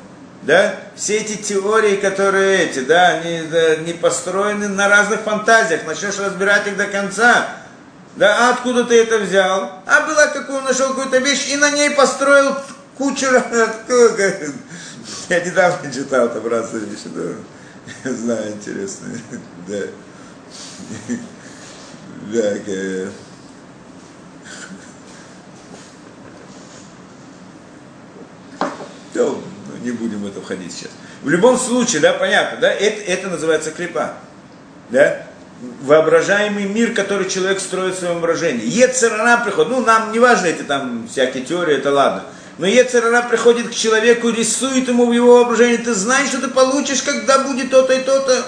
[0.43, 6.19] да, все эти теории, которые эти, да, они да, не построены на разных фантазиях, начнешь
[6.19, 7.47] разбирать их до конца,
[8.15, 9.83] да, а откуда ты это взял?
[9.85, 12.55] А была какую нашел какую-то вещь и на ней построил
[12.97, 13.27] кучу...
[15.29, 19.07] Я недавно читал там разные вещи, да, знаю, интересно,
[19.67, 19.81] да.
[22.29, 22.53] Да,
[29.13, 29.41] ну,
[29.87, 30.91] не будем в это входить сейчас.
[31.23, 34.13] В любом случае, да, понятно, да, это, это называется клипа.
[34.89, 35.23] Да?
[35.81, 38.65] воображаемый мир, который человек строит в своем воображении.
[38.65, 42.25] Ецерара приходит, ну нам не важно эти там всякие теории, это ладно.
[42.57, 47.01] Но Ецерара приходит к человеку, рисует ему в его воображении, ты знаешь, что ты получишь,
[47.01, 48.45] когда будет то-то и то-то.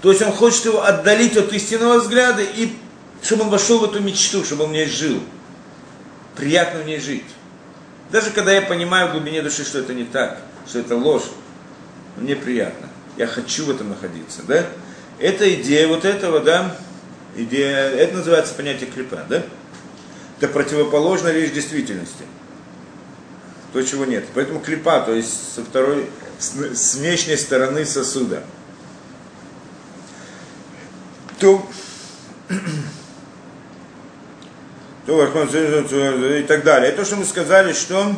[0.00, 2.72] То есть он хочет его отдалить от истинного взгляда, и
[3.22, 5.20] чтобы он вошел в эту мечту, чтобы он в ней жил.
[6.34, 7.24] Приятно в ней жить.
[8.14, 10.38] Даже когда я понимаю в глубине души, что это не так,
[10.68, 11.24] что это ложь,
[12.16, 12.88] мне приятно.
[13.16, 14.64] я хочу в этом находиться, да?
[15.18, 16.76] Это идея вот этого, да,
[17.34, 19.42] идея, это называется понятие клипа, да?
[20.38, 22.22] Это противоположная вещь действительности.
[23.72, 24.24] То, чего нет.
[24.32, 26.08] Поэтому клипа, то есть со второй,
[26.38, 28.44] с, с внешней стороны сосуда.
[31.40, 31.68] То,
[35.06, 36.88] и так далее.
[36.88, 38.14] Это то, что мы сказали, что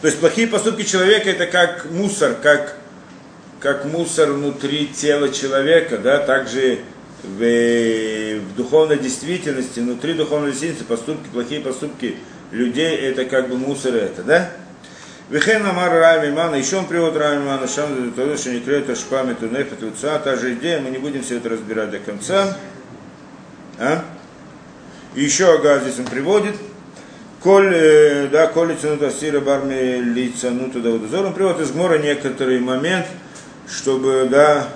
[0.00, 2.76] то есть плохие поступки человека это как мусор, как,
[3.60, 6.80] как мусор внутри тела человека, да, также
[7.22, 12.16] в, в духовной действительности, внутри духовной действительности поступки, плохие поступки
[12.52, 14.50] людей это как бы мусор это, да?
[15.28, 19.76] Вихен Амар Рамимана, еще он приводит Рамимана, того, что не клеит Ашпами Тунеф и
[20.20, 22.56] та же идея, мы не будем все это разбирать до конца.
[23.78, 24.04] А?
[25.14, 26.54] И еще Ага здесь он приводит.
[27.42, 33.06] Коль, э, да, коль лицанут асира барми лицануту да он приводит из Гмора некоторый момент,
[33.68, 34.68] чтобы, да,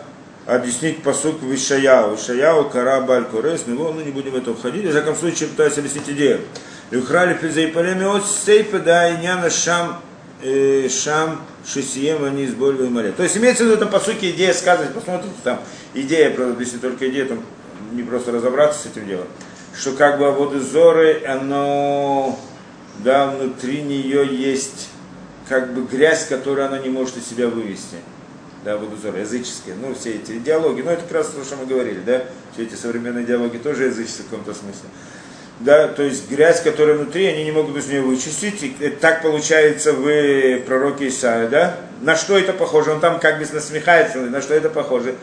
[0.47, 2.15] объяснить посук Вишаяу.
[2.15, 4.85] Вишаяу, кара, баль, корес, ну, ну, не будем в это входить.
[4.85, 6.41] В всяком случае, пытаюсь объяснить идею.
[6.91, 10.01] Люхрали пизаипалеми от стейпа, да, и няна шам,
[10.43, 13.13] э, шам, шисием, они из боли море.
[13.13, 15.61] То есть имеется в виду, там, по сути, идея сказать, посмотрите, там,
[15.95, 17.41] идея, правда, если только идея, там,
[17.93, 19.27] не просто разобраться с этим делом,
[19.75, 22.39] что как бы воды зоры, оно,
[22.99, 24.89] да, внутри нее есть
[25.49, 27.97] как бы грязь, которую она не может из себя вывести.
[28.63, 32.01] Да, водозор, языческие, ну, все эти идеологии, ну, это как раз то, что мы говорили,
[32.05, 34.91] да, все эти современные идеологии тоже языческие в каком-то смысле.
[35.61, 38.63] Да, то есть грязь, которая внутри, они не могут из нее вычистить.
[38.81, 41.77] И так получается в пророке Исаия, да?
[42.01, 42.93] На что это похоже?
[42.93, 45.17] Он там как бы насмехается, на что это похоже?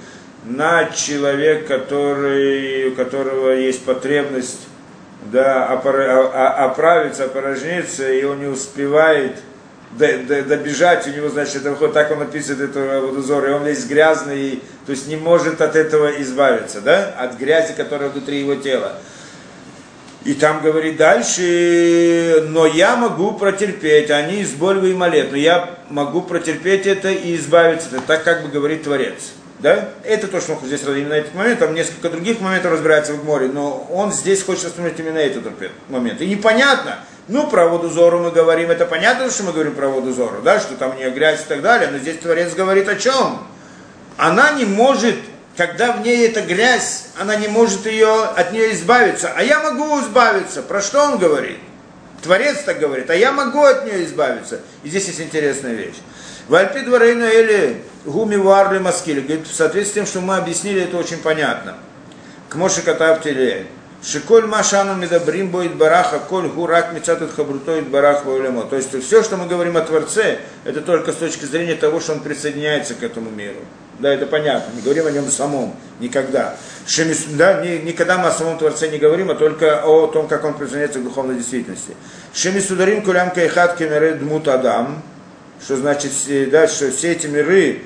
[0.49, 4.67] На человека, который, у которого есть потребность
[5.31, 9.37] да, оправиться, опорожниться, и он не успевает
[9.91, 14.61] добежать, у него, значит, это выходит, так он описывает этого водозора, и он весь грязный,
[14.85, 18.93] то есть не может от этого избавиться, да, от грязи, которая внутри его тела.
[20.23, 25.77] И там говорит дальше, но я могу протерпеть, они из боли и молет, но я
[25.89, 29.31] могу протерпеть это и избавиться, это так как бы говорит Творец.
[29.59, 29.89] Да?
[30.03, 33.49] Это то, что он здесь именно этот момент, там несколько других моментов разбирается в море,
[33.51, 35.45] но он здесь хочет остановить именно этот
[35.89, 36.21] момент.
[36.21, 40.13] И непонятно, ну, про воду Зору мы говорим, это понятно, что мы говорим про воду
[40.13, 42.95] Зору, да, что там у нее грязь и так далее, но здесь Творец говорит о
[42.95, 43.47] чем?
[44.15, 45.15] Она не может,
[45.55, 49.99] когда в ней эта грязь, она не может ее, от нее избавиться, а я могу
[50.01, 50.61] избавиться.
[50.61, 51.57] Про что он говорит?
[52.21, 54.61] Творец так говорит, а я могу от нее избавиться.
[54.83, 55.97] И здесь есть интересная вещь.
[56.47, 59.21] Вальпи дворейна или гуми варли маскили.
[59.21, 61.75] Говорит, в соответствии с тем, что мы объяснили, это очень понятно.
[62.49, 63.67] К Моше Катавтиле.
[64.03, 68.63] Шиколь машану медабрим будет бараха, коль гурак мецатут хабрутоид барах ваулемо.
[68.63, 72.13] То есть все, что мы говорим о Творце, это только с точки зрения того, что
[72.13, 73.59] он присоединяется к этому миру.
[73.97, 74.71] Да, это понятно.
[74.75, 75.75] Не говорим о нем самом.
[75.99, 76.55] Никогда.
[76.85, 80.45] Шемис, да, ни, никогда мы о самом Творце не говорим, а только о том, как
[80.45, 81.95] он присоединяется к духовной действительности.
[82.35, 85.01] Шемисударим кулям кайхат кемеред мут адам
[85.61, 86.11] что значит,
[86.51, 87.79] да, что все эти миры, э,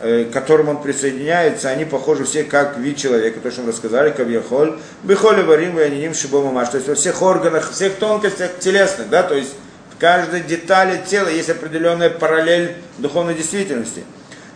[0.00, 4.28] к которым он присоединяется, они похожи все как вид человека, то, что мы рассказали, как
[4.28, 9.22] Яхоль, Бехоле Варим и Аниним Шибомамаш, то есть во всех органах, всех тонкостях телесных, да,
[9.24, 9.54] то есть
[9.92, 14.04] в каждой детали тела есть определенная параллель духовной действительности.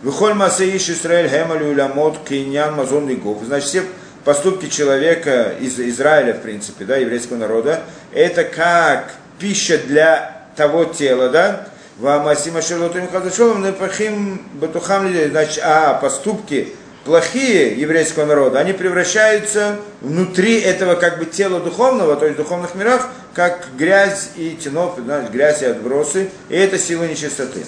[0.01, 3.43] Вихоль Масаиш Исраэль Хемалю Улямот Киньян Мазон Лигов.
[3.43, 3.83] Значит, все
[4.23, 7.81] поступки человека из Израиля, в принципе, да, еврейского народа,
[8.13, 11.67] это как пища для того тела, да,
[11.97, 15.29] Вамасима Шерлотами Хазашовым Непахим Батухам людей.
[15.29, 16.73] Значит, а поступки
[17.05, 22.75] плохие еврейского народа, они превращаются внутри этого как бы тела духовного, то есть в духовных
[22.75, 27.65] мирах, как грязь и тенов, значит, грязь и отбросы, и это сила нечистоты.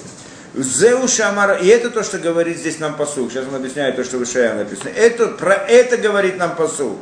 [0.53, 3.29] Зеу Шамара, и это то, что говорит здесь нам посух.
[3.29, 4.89] Сейчас он объясняет то, что в Ишая написано.
[4.95, 6.95] Это, про это говорит нам посух.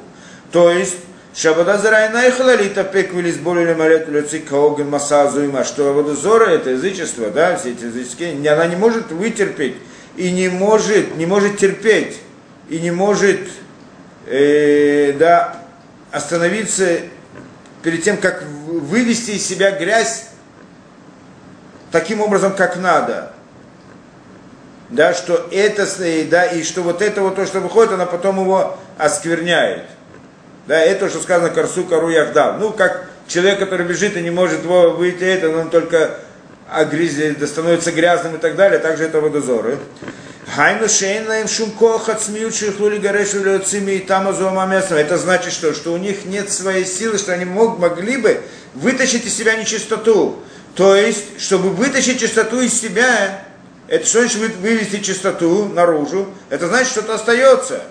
[0.52, 0.96] То есть,
[1.36, 6.72] Шабада зарайна и халалита пеквили с более малет люци каоген масазу има, что водозора это
[6.72, 9.78] язычество, да, все эти языческие, она не может вытерпеть
[10.16, 12.20] и не может, не может терпеть
[12.70, 13.40] и не может,
[14.28, 15.60] э, да,
[16.12, 17.00] остановиться
[17.82, 20.28] перед тем, как вывести из себя грязь
[21.92, 23.34] таким образом, как надо.
[24.90, 25.88] Да, что это,
[26.30, 29.86] да, и что вот это вот то, что выходит, она потом его оскверняет.
[30.68, 32.60] Да, это, что сказано Карсу Кару Яхдав.
[32.60, 36.20] Ну, как человек, который бежит и не может выйти, это он только
[36.70, 39.78] огрязи, становится грязным и так далее, также это водозоры.
[40.56, 43.62] Хайну шейнаем шумкох от смеющих лули горешили
[43.92, 45.74] и там Это значит что?
[45.74, 48.42] Что у них нет своей силы, что они мог, могли бы
[48.74, 50.40] вытащить из себя нечистоту.
[50.76, 53.46] То есть, чтобы вытащить чистоту из себя,
[53.88, 56.28] Это что значит вы- вывести чистоту наружу?
[56.50, 57.84] Это значит, что-то остается.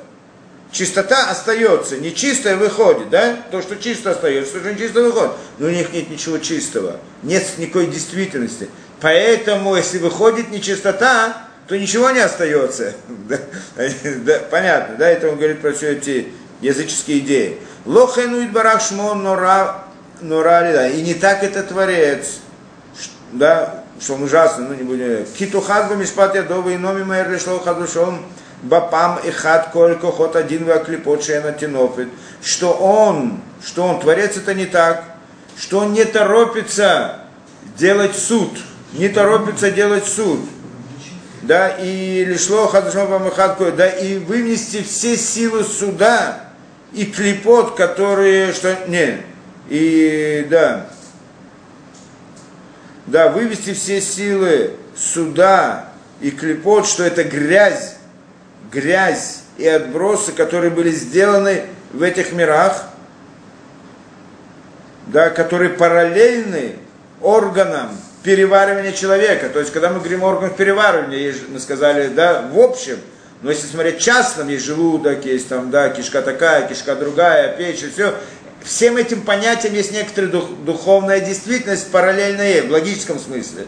[0.72, 3.36] Чистота остается, нечистое выходит, да?
[3.50, 5.32] То, что чисто остается, то, что нечисто выходит.
[5.58, 8.70] Но у них нет ничего чистого, нет никакой действительности.
[9.02, 12.94] Поэтому, если выходит нечистота, то ничего не остается.
[14.50, 15.08] Понятно, да?
[15.10, 16.28] Это он говорит про все эти
[16.62, 17.58] языческие идеи.
[17.84, 19.84] Лохену барах шмон нора,
[20.22, 20.88] да.
[20.88, 22.38] И не так это творец,
[23.32, 25.26] да, что он ужасный, ну не будем.
[25.38, 28.24] Китухат бы мишпат ядовый номи мэйр решло хадушом
[28.62, 32.08] бапам и хат коль кохот один ваклипот шена тинофит.
[32.42, 35.04] Что он, что он, творец это не так,
[35.58, 37.18] что он не торопится
[37.76, 38.50] делать суд,
[38.92, 40.40] не торопится делать суд
[41.42, 46.40] да, и лишло хадушом бамахаткой, да, и вынести все силы суда
[46.92, 49.22] и клепот, которые, что, не,
[49.68, 50.86] и, да,
[53.06, 55.88] да, вывести все силы суда
[56.20, 57.96] и клепот, что это грязь,
[58.72, 62.84] грязь и отбросы, которые были сделаны в этих мирах,
[65.06, 66.76] да, которые параллельны
[67.20, 67.90] органам
[68.22, 69.48] переваривания человека.
[69.48, 72.98] То есть, когда мы говорим о органах переваривания, мы сказали, да, в общем,
[73.42, 78.14] но если смотреть частно, есть желудок, есть там, да, кишка такая, кишка другая, печень, все.
[78.62, 83.66] Всем этим понятиям есть некоторая дух, духовная действительность параллельная в логическом смысле.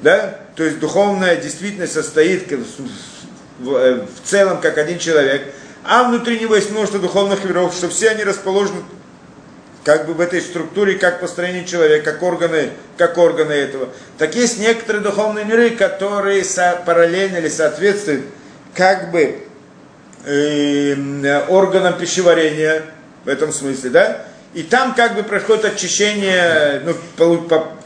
[0.00, 0.38] Да?
[0.54, 2.64] То есть духовная действительность состоит в,
[3.58, 5.42] в- э, в целом как один человек,
[5.84, 8.80] а внутри него есть множество духовных миров, что все они расположены
[9.84, 13.88] как бы в этой структуре, как построение человека, как органы, как органы этого.
[14.18, 18.24] Так есть некоторые духовные миры, которые со- параллельно или соответствуют
[18.74, 19.42] как бы
[20.24, 22.82] э, органам пищеварения
[23.24, 24.24] в этом смысле, да?
[24.54, 26.94] И там как бы происходит очищение, ну,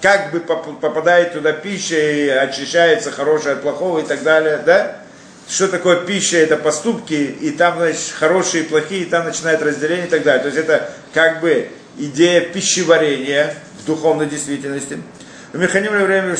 [0.00, 4.96] как бы поп- попадает туда пища и очищается хорошее от плохого и так далее, да?
[5.50, 10.06] Что такое пища, это поступки, и там, значит, хорошие и плохие, и там начинает разделение
[10.06, 10.42] и так далее.
[10.42, 14.98] То есть это как бы идея пищеварения в духовной действительности.
[15.52, 16.36] В механизме время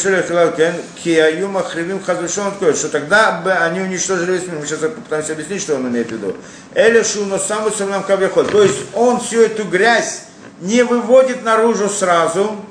[1.03, 4.61] Киаюма Хривим Хазушон что тогда бы они уничтожили весь мир.
[4.61, 6.37] Мы сейчас попытаемся объяснить, что он имеет в виду.
[6.77, 8.53] Элешу, но сам нам кавиход.
[8.53, 10.27] То есть он всю эту грязь
[10.61, 12.65] не выводит наружу сразу,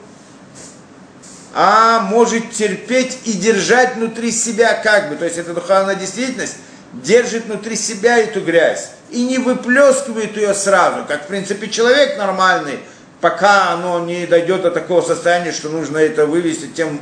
[1.53, 5.15] а может терпеть и держать внутри себя как бы.
[5.15, 6.55] То есть эта духовная действительность
[6.93, 12.79] держит внутри себя эту грязь и не выплескивает ее сразу, как в принципе человек нормальный,
[13.21, 16.99] пока оно не дойдет до такого состояния, что нужно это вывести тем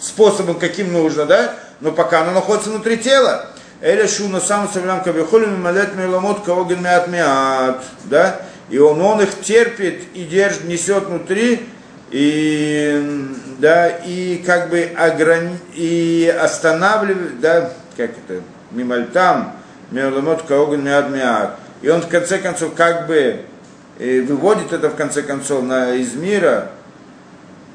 [0.00, 3.46] способом, каким нужно, да, но пока оно находится внутри тела.
[3.80, 8.40] Эля шуна сам савлям кавихолем мималет меламот каоген мят мят, да,
[8.70, 11.68] и он, он их терпит и держит, несет внутри,
[12.10, 13.28] и,
[13.58, 15.58] да, и как бы ограни...
[15.74, 19.52] и останавливает, да, как это, мимальтам,
[19.90, 21.58] меламот каоген мят мят.
[21.82, 23.40] И он в конце концов как бы
[23.98, 26.70] э, выводит это в конце концов на, из мира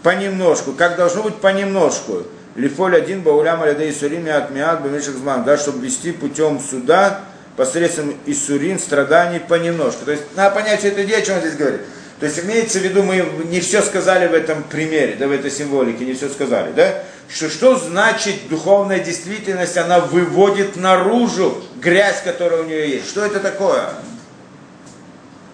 [0.01, 2.23] понемножку, как должно быть понемножку.
[2.55, 7.21] Лифоль один баулям аляде Исурим от миад бемешек зман, да, чтобы вести путем суда
[7.55, 10.05] посредством Исурин страданий понемножку.
[10.05, 11.81] То есть надо понять, что это идея, о чем он здесь говорит.
[12.23, 13.17] То есть имеется в виду, мы
[13.49, 17.49] не все сказали в этом примере, да, в этой символике, не все сказали, да, что
[17.49, 23.09] что значит духовная действительность, она выводит наружу грязь, которая у нее есть.
[23.09, 23.89] Что это такое?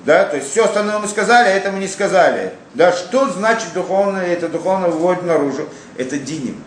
[0.05, 2.53] Да, то есть все остальное мы сказали, а это мы не сказали.
[2.75, 5.67] Да, что значит духовное, это духовно выводит наружу?
[5.97, 6.63] Это диним,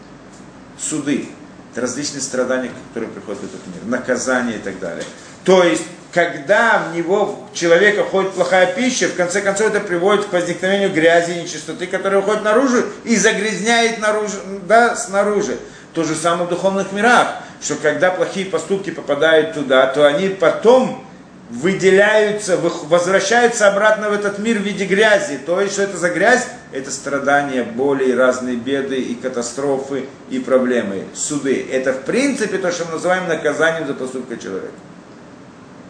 [0.81, 1.29] суды,
[1.71, 5.05] это различные страдания, которые приходят в этот мир, наказания и так далее.
[5.45, 10.27] То есть, когда в него, в человека входит плохая пища, в конце концов это приводит
[10.27, 14.37] к возникновению грязи и нечистоты, которая выходит наружу и загрязняет наружу,
[14.67, 15.57] да, снаружи.
[15.95, 21.05] То же самое в духовных мирах, что когда плохие поступки попадают туда, то они потом
[21.51, 25.39] выделяются, возвращаются обратно в этот мир в виде грязи.
[25.39, 26.47] То есть, что это за грязь?
[26.73, 31.67] Это страдания, боли, разные беды, и катастрофы, и проблемы, суды.
[31.71, 34.73] Это, в принципе, то, что мы называем наказанием за поступка человека.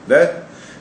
[0.07, 0.32] Да?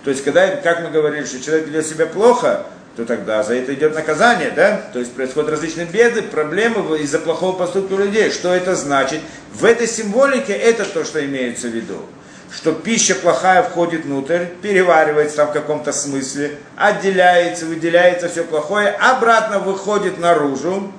[0.03, 2.65] То есть, когда, как мы говорили, что человек ведет себя плохо,
[2.95, 4.82] то тогда за это идет наказание, да?
[4.91, 8.32] То есть происходят различные беды, проблемы из-за плохого поступка людей.
[8.32, 9.22] Что это значит?
[9.53, 12.05] В этой символике это то, что имеется в виду.
[12.53, 19.59] Что пища плохая входит внутрь, переваривается там в каком-то смысле, отделяется, выделяется все плохое, обратно
[19.59, 20.91] выходит наружу,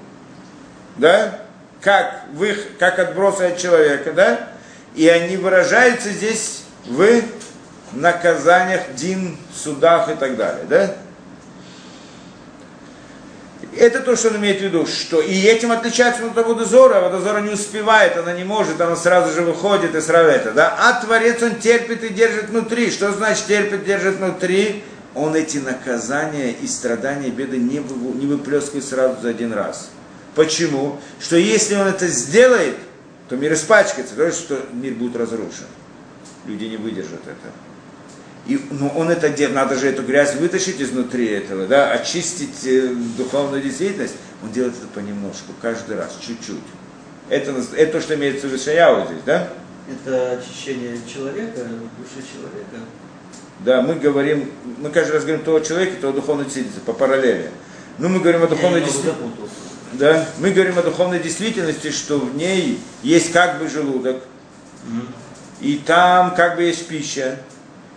[0.96, 1.40] да?
[1.82, 4.48] Как, вы, как отбросы от человека, да?
[4.94, 7.22] И они выражаются здесь в
[7.94, 10.94] наказаниях, дин, судах и так далее, да?
[13.76, 17.50] Это то, что он имеет в виду, что и этим отличается от водозора, водозора не
[17.50, 21.56] успевает, она не может, она сразу же выходит и сразу это, да, а Творец он
[21.56, 22.90] терпит и держит внутри.
[22.90, 24.84] Что значит терпит, держит внутри?
[25.14, 29.90] Он эти наказания и страдания, беды не, вы, не выплескивает сразу за один раз.
[30.34, 30.98] Почему?
[31.20, 32.76] Что если он это сделает,
[33.28, 35.66] то мир испачкается, то есть, что мир будет разрушен.
[36.46, 37.52] Люди не выдержат этого.
[38.46, 42.92] И, ну, он это делает, надо же эту грязь вытащить изнутри этого, да, очистить э,
[43.16, 44.16] духовную действительность.
[44.42, 46.56] Он делает это понемножку, каждый раз, чуть-чуть.
[47.28, 49.48] Это, это то, что имеется в виду Шаяу здесь, да?
[49.88, 51.60] Это очищение человека,
[51.98, 52.84] души человека.
[53.60, 57.48] Да, мы говорим, мы каждый раз говорим того человека, того духовной действительности, по параллели.
[57.98, 59.20] Ну, мы говорим о духовной действительности.
[59.92, 65.06] Да, мы говорим о духовной действительности, что в ней есть как бы желудок, mm-hmm.
[65.60, 67.38] и там как бы есть пища,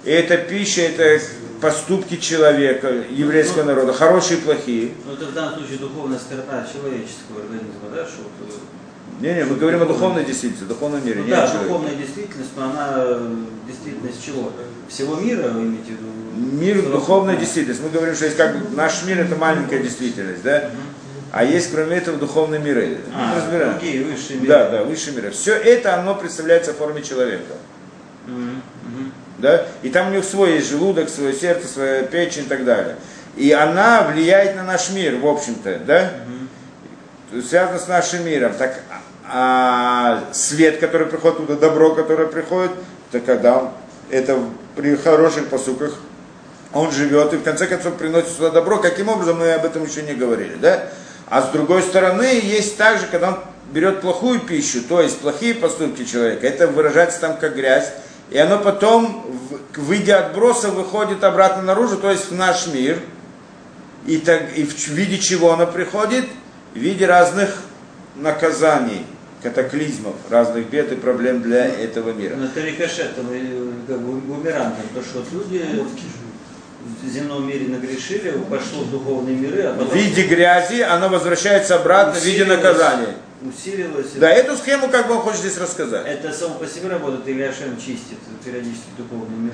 [0.06, 1.20] и эта пища, это
[1.60, 4.92] поступки человека, еврейского ну, народа, хорошие и плохие.
[5.06, 8.54] Ну это в данном случае духовная сторона человеческого организма, да, что вот, э,
[9.20, 11.22] не, не, мы говорим о духовной действительности, духовном мире.
[11.24, 13.36] Ну, да, духовная действительность, но она э,
[13.68, 14.52] действительность чего?
[14.88, 16.08] Всего мира, вы имеете в виду?
[16.36, 17.82] Мир, Всего духовная действительность.
[17.82, 20.70] Мы говорим, что есть как наш мир это маленькая действительность, да?
[21.32, 23.00] А есть, кроме этого, духовные миры.
[23.14, 23.72] А, разбираем.
[23.72, 24.48] другие высшие миры.
[24.50, 25.32] Да, да, высшие миры.
[25.32, 27.54] Все это, оно представляется в форме человека.
[28.28, 32.64] Mm-hmm да, и там у них свой есть желудок, свое сердце, своя печень и так
[32.66, 32.96] далее.
[33.36, 36.12] И она влияет на наш мир, в общем-то, да,
[37.32, 37.48] mm-hmm.
[37.48, 38.54] связано с нашим миром.
[38.58, 38.80] Так,
[39.28, 42.72] а свет, который приходит туда, добро, которое приходит,
[43.12, 43.72] так когда
[44.10, 44.40] это
[44.76, 45.96] при хороших посуках,
[46.74, 48.78] он живет и в конце концов приносит сюда добро.
[48.78, 50.90] Каким образом, мы об этом еще не говорили, да?
[51.28, 53.38] А с другой стороны, есть также, когда он
[53.72, 57.92] берет плохую пищу, то есть плохие поступки человека, это выражается там как грязь,
[58.32, 59.26] и оно потом,
[59.76, 63.00] выйдя от броса, выходит обратно наружу, то есть в наш мир.
[64.08, 66.26] И, так, и в виде чего оно приходит?
[66.74, 67.62] В виде разных
[68.16, 69.06] наказаний,
[69.42, 72.36] катаклизмов, разных бед и проблем для этого мира.
[72.36, 73.28] Но это рикошетом,
[73.88, 75.64] как бы бумерангом, то что люди
[77.02, 79.64] в земном мире нагрешили, пошло в духовные миры.
[79.64, 79.88] А потом...
[79.88, 83.16] В виде грязи оно возвращается обратно в виде наказания
[83.50, 84.12] усилилось.
[84.16, 86.06] Да, эту схему как бы он хочет здесь рассказать.
[86.08, 89.54] Это само по себе работает или Ашем чистит периодически духовный мир?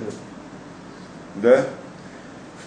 [1.35, 1.65] Да.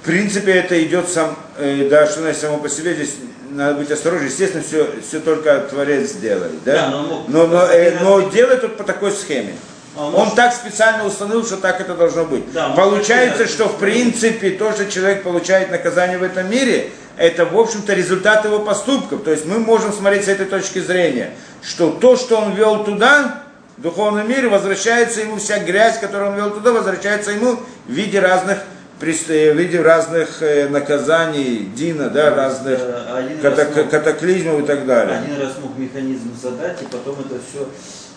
[0.00, 3.16] В принципе, это идет сам, э, да, что значит само по себе, здесь
[3.50, 4.28] надо быть осторожным.
[4.28, 6.62] Естественно, все, все только Творец делает.
[6.64, 6.72] Да?
[6.74, 9.54] Да, но, мог, но, но, э, но делает тут по такой схеме.
[9.96, 12.52] А он, он так специально установил, что так это должно быть.
[12.52, 17.58] Да, Получается, что в принципе то, что человек получает наказание в этом мире, это, в
[17.58, 19.22] общем-то, результат его поступков.
[19.22, 21.30] То есть мы можем смотреть с этой точки зрения,
[21.62, 23.42] что то, что он вел туда,
[23.76, 27.56] в духовном мире, возвращается ему вся грязь, которую он вел туда, возвращается ему
[27.86, 28.58] в виде разных
[29.00, 32.80] в виде разных э, наказаний, Дина, да, разных
[33.12, 35.18] один катак, мог, катаклизмов и так далее.
[35.18, 37.68] Один раз мог механизм задать, и потом это все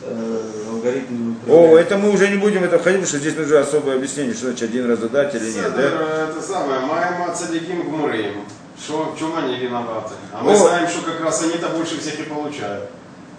[0.03, 3.95] э, алгоритм О, это мы уже не будем это входить, потому что здесь нужно особое
[3.95, 5.73] объяснение, что значит один раз задать или нет.
[5.75, 5.81] Да?
[5.81, 8.45] Это самое, Майма Цадиким Гмурим.
[8.79, 10.13] Что, в чем они виноваты?
[10.31, 10.55] А мы О.
[10.55, 12.89] знаем, что как раз они-то больше всех и получают.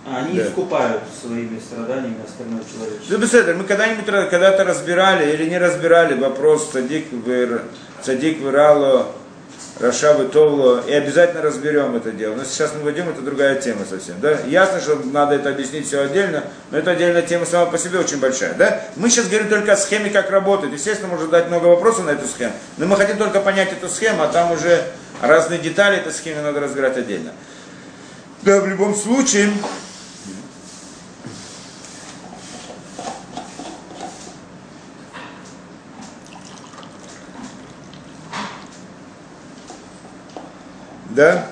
[0.06, 0.46] А они да.
[0.46, 3.14] искупают своими страданиями остальное человечество.
[3.14, 7.62] Ну, беседа, мы когда-нибудь когда-то разбирали или не разбирали вопрос цадик, выр,
[8.02, 9.08] цадик вырало,
[9.80, 12.34] Рашавы Товло, и обязательно разберем это дело.
[12.34, 14.16] Но сейчас мы войдем, это другая тема совсем.
[14.20, 14.36] Да?
[14.46, 18.18] Ясно, что надо это объяснить все отдельно, но это отдельная тема сама по себе очень
[18.18, 18.54] большая.
[18.54, 18.82] Да?
[18.96, 20.72] Мы сейчас говорим только о схеме, как работает.
[20.72, 24.24] Естественно, можно дать много вопросов на эту схему, но мы хотим только понять эту схему,
[24.24, 24.82] а там уже
[25.20, 27.32] разные детали этой схемы надо разбирать отдельно.
[28.42, 29.50] Да, в любом случае,
[41.18, 41.50] Да?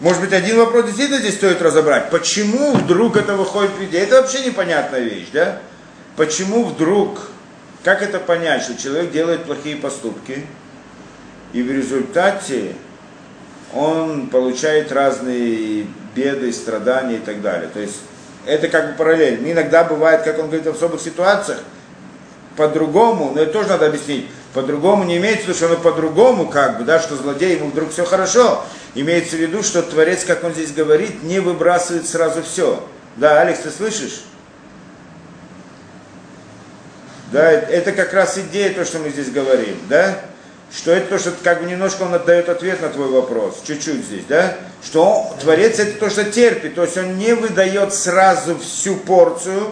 [0.00, 2.10] Может быть, один вопрос действительно здесь стоит разобрать.
[2.10, 3.98] Почему вдруг это выходит в виде?
[3.98, 5.60] Это вообще непонятная вещь, да?
[6.16, 7.20] Почему вдруг,
[7.84, 10.44] как это понять, что человек делает плохие поступки,
[11.52, 12.74] и в результате
[13.74, 17.68] он получает разные беды, страдания и так далее.
[17.72, 18.00] То есть
[18.46, 19.50] это как бы параллельно.
[19.50, 21.58] Иногда бывает, как он говорит, в особых ситуациях,
[22.56, 26.78] по-другому, но это тоже надо объяснить, по-другому не имеется в виду, что оно по-другому, как
[26.78, 28.64] бы, да, что злодей ему вдруг все хорошо.
[28.94, 32.86] Имеется в виду, что Творец, как он здесь говорит, не выбрасывает сразу все.
[33.16, 34.22] Да, Алекс, ты слышишь?
[37.32, 40.20] Да, это как раз идея, то, что мы здесь говорим, да?
[40.76, 44.24] Что это то, что как бы немножко он отдает ответ на твой вопрос, чуть-чуть здесь,
[44.28, 44.56] да?
[44.84, 49.70] Что он, Творец это то, что терпит, то есть он не выдает сразу всю порцию,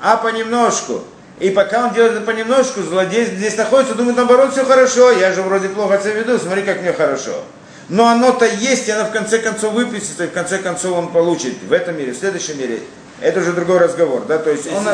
[0.00, 1.04] а понемножку.
[1.38, 5.42] И пока он делает это понемножку, злодей здесь находится, думает, наоборот, все хорошо, я же
[5.42, 7.42] вроде плохо себя веду, смотри, как мне хорошо.
[7.88, 11.62] Но оно-то есть, и оно в конце концов выпустится, и в конце концов он получит
[11.62, 12.80] в этом мире, в следующем мире.
[13.20, 14.86] Это уже другой разговор, да, то есть он...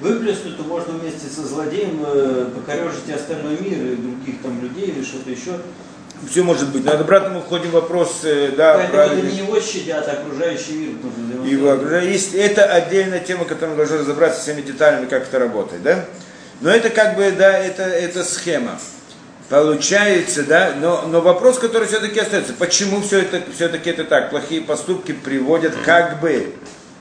[0.00, 4.86] выплеснуть, то можно вместе со злодеем э, покорежить и остальной мир, и других там людей,
[4.86, 5.58] или что-то еще.
[6.28, 6.84] Все может быть.
[6.84, 9.18] Мы входим в вопрос, э, да, Поэтому правильно.
[9.18, 12.02] это не его щадят, а окружающий мир.
[12.02, 16.04] И есть, это отдельная тема, которую мы должны разобраться всеми деталями, как это работает, да?
[16.60, 18.78] Но это как бы, да, это, это схема.
[19.48, 24.60] Получается, да, но, но вопрос, который все-таки остается, почему все это, все-таки это так, плохие
[24.60, 26.52] поступки приводят как бы,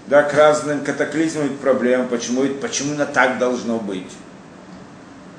[0.07, 4.11] да, к разным катаклизмам и проблемам, почему, почему именно так должно быть.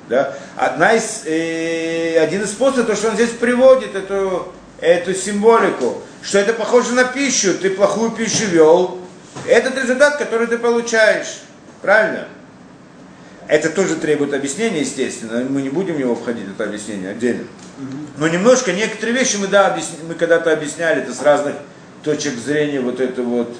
[0.07, 0.35] Да?
[0.55, 6.39] Одна из, э, один из способов, то, что он здесь приводит, эту, эту символику, что
[6.39, 8.99] это похоже на пищу, ты плохую пищу вел,
[9.47, 11.41] этот результат, который ты получаешь.
[11.81, 12.27] Правильно?
[13.47, 17.45] Это тоже требует объяснения, естественно, мы не будем в него входить, это объяснение отдельно.
[18.17, 21.55] Но немножко, некоторые вещи мы, да, объясни- мы когда-то объясняли это с разных
[22.03, 23.55] точек зрения, вот это вот,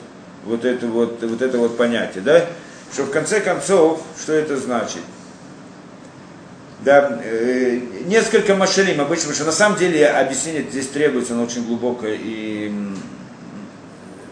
[0.45, 2.45] вот это вот, вот это вот понятие, да?
[2.93, 5.01] Что в конце концов, что это значит?
[6.79, 11.65] Да, э, несколько машалим обычно, потому что на самом деле объяснение здесь требуется, оно очень
[11.65, 12.71] глубокое и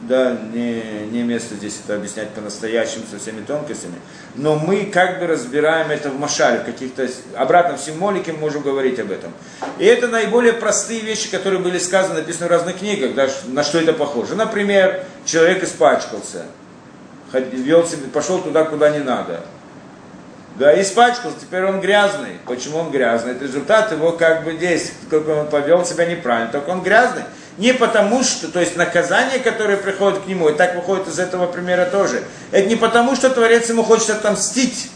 [0.07, 3.95] да, не, не место здесь это объяснять по-настоящему со всеми тонкостями.
[4.35, 8.61] Но мы как бы разбираем это в машале, в каких-то обратно в символике мы можем
[8.61, 9.33] говорить об этом.
[9.79, 13.79] И это наиболее простые вещи, которые были сказаны, написаны в разных книгах, да, на что
[13.79, 14.35] это похоже.
[14.35, 16.45] Например, человек испачкался,
[17.33, 19.41] вел себя, пошел туда, куда не надо.
[20.55, 22.39] Да, испачкался, теперь он грязный.
[22.45, 23.33] Почему он грязный?
[23.33, 26.51] Это результат его как бы действий, как он повел себя неправильно.
[26.51, 27.23] Только он грязный.
[27.57, 31.47] Не потому что, то есть наказание, которое приходит к нему, и так выходит из этого
[31.47, 34.91] примера тоже, это не потому, что Творец ему хочет отомстить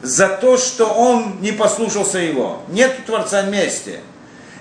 [0.00, 2.62] за то, что он не послушался его.
[2.68, 4.00] Нет у Творца мести.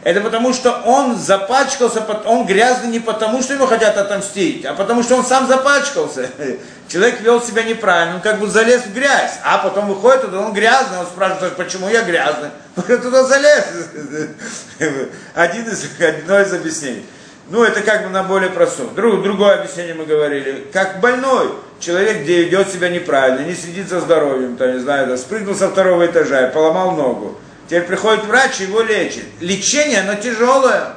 [0.04, 5.04] Это потому, что он запачкался, он грязный не потому, что ему хотят отомстить, а потому,
[5.04, 6.30] что он сам запачкался.
[6.88, 10.54] Человек вел себя неправильно, он как бы залез в грязь, а потом выходит туда, он
[10.54, 12.50] грязный, он спрашивает, почему я грязный?
[12.76, 13.66] Он туда залез.
[15.36, 17.06] Один из, одно из объяснений.
[17.50, 18.94] Ну, это как бы на более простом.
[18.94, 20.68] Друг, другое объяснение мы говорили.
[20.72, 25.18] Как больной человек, где ведет себя неправильно, не следит за здоровьем, там, не знаю, да,
[25.18, 27.40] спрыгнул со второго этажа и поломал ногу.
[27.68, 29.26] Теперь приходит врач и его лечит.
[29.40, 30.94] Лечение, оно тяжелое.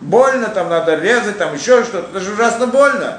[0.00, 2.08] Больно, там надо резать, там еще что-то.
[2.10, 3.18] Это же ужасно больно.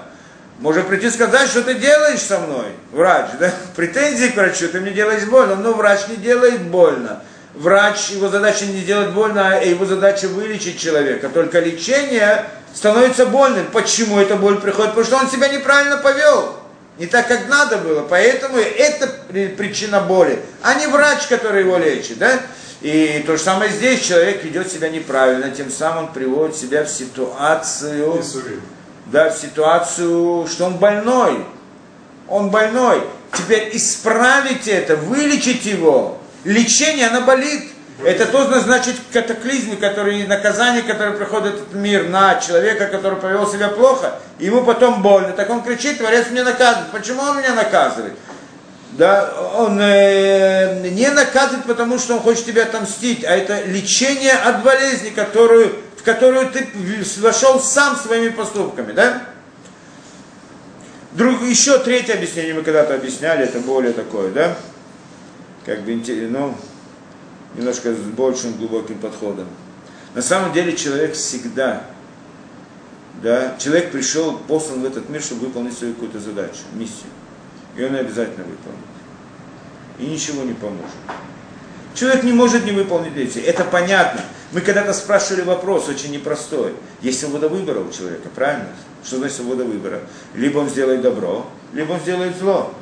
[0.60, 3.52] Может прийти сказать, что ты делаешь со мной, врач, да?
[3.76, 5.56] Претензии к врачу, ты мне делаешь больно.
[5.56, 7.22] Но врач не делает больно.
[7.54, 11.30] Врач, его задача не делать больно, а его задача вылечить человека.
[11.30, 13.68] Только лечение становится больным.
[13.68, 14.92] Почему эта боль приходит?
[14.92, 16.56] Потому что он себя неправильно повел.
[16.98, 18.02] Не так, как надо было.
[18.02, 22.18] Поэтому это при- причина боли, а не врач, который его лечит.
[22.18, 22.40] Да?
[22.82, 24.02] И то же самое здесь.
[24.02, 28.22] Человек ведет себя неправильно, тем самым он приводит себя в ситуацию,
[29.08, 31.46] да, в ситуацию, что он больной.
[32.28, 33.04] Он больной.
[33.34, 36.18] Теперь исправить это, вылечить его.
[36.44, 37.72] Лечение, оно болит.
[38.04, 43.68] Это тоже значит катаклизм, который, наказание, которое приходит в мир на человека, который повел себя
[43.70, 45.34] плохо, ему потом больно.
[45.34, 46.92] Так он кричит, Творец меня наказывает.
[46.92, 48.14] Почему он меня наказывает?
[48.94, 54.64] Да, он э, не наказывает, потому что он хочет тебя отомстить, а это лечение от
[54.64, 56.68] болезни, которую, в которую ты
[57.20, 59.22] вошел сам своими поступками, да?
[61.14, 64.56] Друг, еще третье объяснение мы когда-то объясняли, это более такое, да?
[65.66, 66.58] Как бы, ну,
[67.56, 69.48] немножко с большим глубоким подходом.
[70.14, 71.84] На самом деле человек всегда,
[73.22, 77.10] да, человек пришел, послан в этот мир, чтобы выполнить свою какую-то задачу, миссию.
[77.78, 78.80] И он обязательно выполнит.
[80.00, 80.86] И ничего не поможет.
[81.94, 83.46] Человек не может не выполнить миссию.
[83.46, 84.22] Это понятно.
[84.52, 86.74] Мы когда-то спрашивали вопрос очень непростой.
[87.02, 88.68] Есть свобода выбора у человека, правильно?
[89.04, 90.02] Что значит свобода выбора?
[90.34, 92.74] Либо он сделает добро, либо он сделает зло.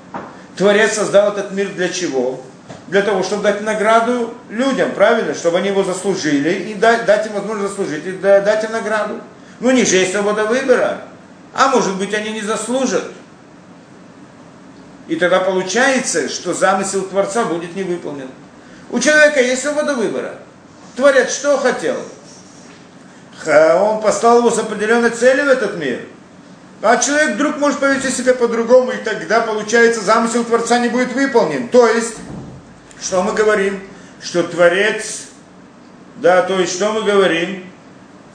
[0.56, 2.42] Творец создал этот мир для чего?
[2.88, 5.34] Для того, чтобы дать награду людям, правильно?
[5.34, 9.22] Чтобы они его заслужили и дать, дать им возможность заслужить и да- дать им награду.
[9.60, 11.02] Ну, них же есть свобода выбора.
[11.54, 13.04] А может быть, они не заслужат.
[15.08, 18.30] И тогда получается, что замысел Творца будет не выполнен.
[18.92, 20.36] У человека есть свобода выбора.
[20.96, 21.98] Творец что хотел?
[23.46, 26.02] Он послал его с определенной целью в этот мир.
[26.82, 31.68] А человек вдруг может повести себя по-другому, и тогда, получается, замысел Творца не будет выполнен.
[31.68, 32.16] То есть,
[33.02, 33.80] что мы говорим?
[34.22, 35.28] Что Творец,
[36.18, 37.66] да, то есть, что мы говорим?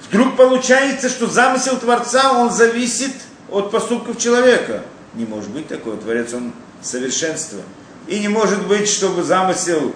[0.09, 3.13] Вдруг получается, что замысел Творца, он зависит
[3.51, 4.83] от поступков человека.
[5.15, 5.97] Не может быть такого.
[5.97, 6.53] Творец, он
[6.83, 7.61] совершенство.
[8.07, 9.95] И не может быть, чтобы замысел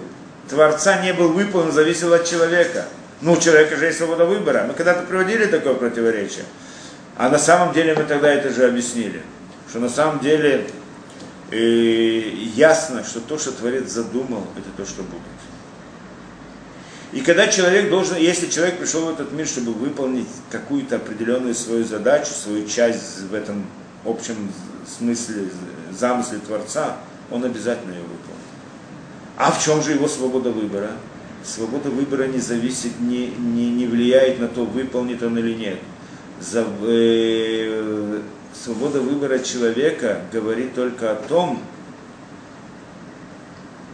[0.49, 2.85] Творца не был выполнен, зависел от человека.
[3.21, 4.65] Ну, у человека же есть свобода выбора.
[4.67, 6.45] Мы когда-то приводили такое противоречие.
[7.17, 9.21] А на самом деле мы тогда это же объяснили.
[9.69, 10.65] Что на самом деле
[11.51, 15.21] э, ясно, что то, что Творец задумал, это то, что будет.
[17.11, 21.83] И когда человек должен, если человек пришел в этот мир, чтобы выполнить какую-то определенную свою
[21.83, 23.65] задачу, свою часть в этом
[24.05, 24.51] общем
[24.97, 25.49] смысле,
[25.91, 26.97] замысле Творца,
[27.31, 28.39] он обязательно ее выполнит.
[29.37, 30.91] А в чем же его свобода выбора?
[31.43, 35.79] Свобода выбора не зависит, не, не, не влияет на то, выполнит он или нет.
[36.39, 38.21] За, э,
[38.53, 41.61] свобода выбора человека говорит только о том,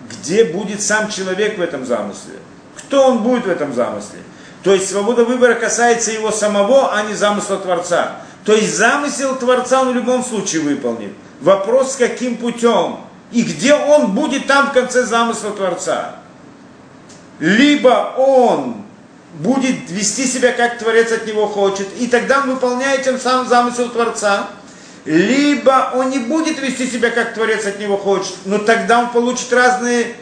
[0.09, 2.35] где будет сам человек в этом замысле.
[2.77, 4.19] Кто он будет в этом замысле?
[4.63, 8.17] То есть свобода выбора касается его самого, а не замысла Творца.
[8.43, 11.13] То есть замысел Творца он в любом случае выполнит.
[11.41, 12.99] Вопрос, каким путем
[13.31, 16.15] и где он будет там в конце замысла Творца.
[17.39, 18.84] Либо он
[19.39, 23.89] будет вести себя, как Творец от него хочет, и тогда он выполняет тем самым замысел
[23.89, 24.47] Творца,
[25.05, 29.51] либо он не будет вести себя, как Творец от него хочет, но тогда он получит
[29.51, 30.15] разные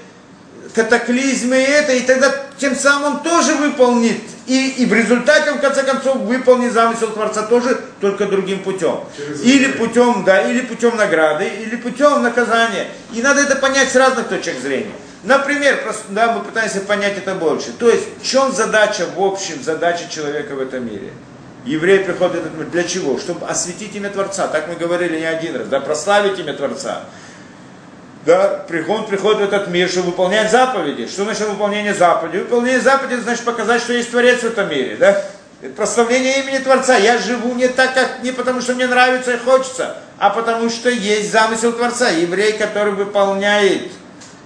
[0.74, 4.22] катаклизмы и это, и тогда тем самым он тоже выполнит.
[4.46, 9.00] И, и в результате, в конце концов, выполнит замысел Творца тоже, только другим путем.
[9.42, 12.88] Или путем, да, или путем награды, или путем наказания.
[13.14, 14.92] И надо это понять с разных точек зрения.
[15.24, 17.72] Например, просто, да, мы пытаемся понять это больше.
[17.72, 21.12] То есть, в чем задача в общем, задача человека в этом мире?
[21.66, 23.18] Евреи приходят в этот мир для чего?
[23.18, 24.48] Чтобы осветить имя Творца.
[24.48, 27.04] Так мы говорили не один раз, да, прославить имя Творца
[28.26, 31.08] да, он приходит в этот мир, чтобы выполнять заповеди.
[31.08, 32.40] Что значит выполнение заповедей?
[32.40, 35.22] Выполнение заповедей значит показать, что есть Творец в этом мире, да?
[35.62, 36.98] Это прославление имени Творца.
[36.98, 40.90] Я живу не так, как не потому, что мне нравится и хочется, а потому что
[40.90, 42.10] есть замысел Творца.
[42.10, 43.92] Еврей, который выполняет,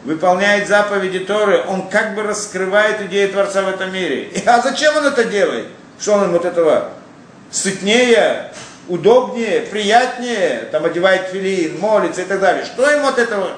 [0.08, 4.32] выполняет заповеди Торы, он как бы раскрывает идею Творца в этом мире.
[4.46, 5.68] А зачем он это делает?
[6.00, 6.92] Что он от этого
[7.52, 8.54] сытнее,
[8.88, 12.64] удобнее, приятнее, там одевает филин, молится и так далее.
[12.64, 13.50] Что ему от этого?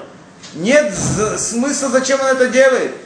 [0.54, 0.92] Нет
[1.38, 2.96] смысла, зачем он это делает.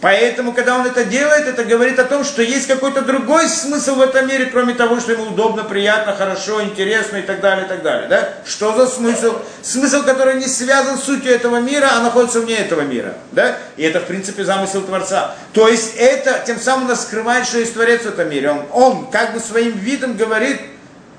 [0.00, 4.00] Поэтому, когда он это делает, это говорит о том, что есть какой-то другой смысл в
[4.00, 7.82] этом мире, кроме того, что ему удобно, приятно, хорошо, интересно и так далее, и так
[7.82, 8.08] далее.
[8.08, 8.30] Да?
[8.46, 9.36] Что за смысл?
[9.60, 13.14] Смысл, который не связан с сутью этого мира, а находится вне этого мира.
[13.32, 13.58] Да?
[13.76, 15.34] И это, в принципе, замысел Творца.
[15.52, 18.50] То есть это тем самым нас что есть Творец в этом мире.
[18.50, 20.60] Он, он как бы своим видом говорит,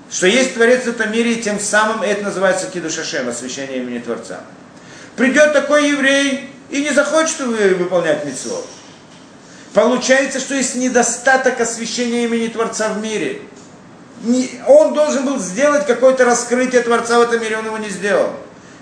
[0.09, 4.39] что есть Творец в этом мире, и тем самым это называется Кидушашем, освящение имени Творца.
[5.15, 8.65] Придет такой еврей и не захочет выполнять митцвот.
[9.74, 13.41] Получается, что есть недостаток освящения имени Творца в мире.
[14.67, 18.32] Он должен был сделать какое-то раскрытие Творца в этом мире, он его не сделал.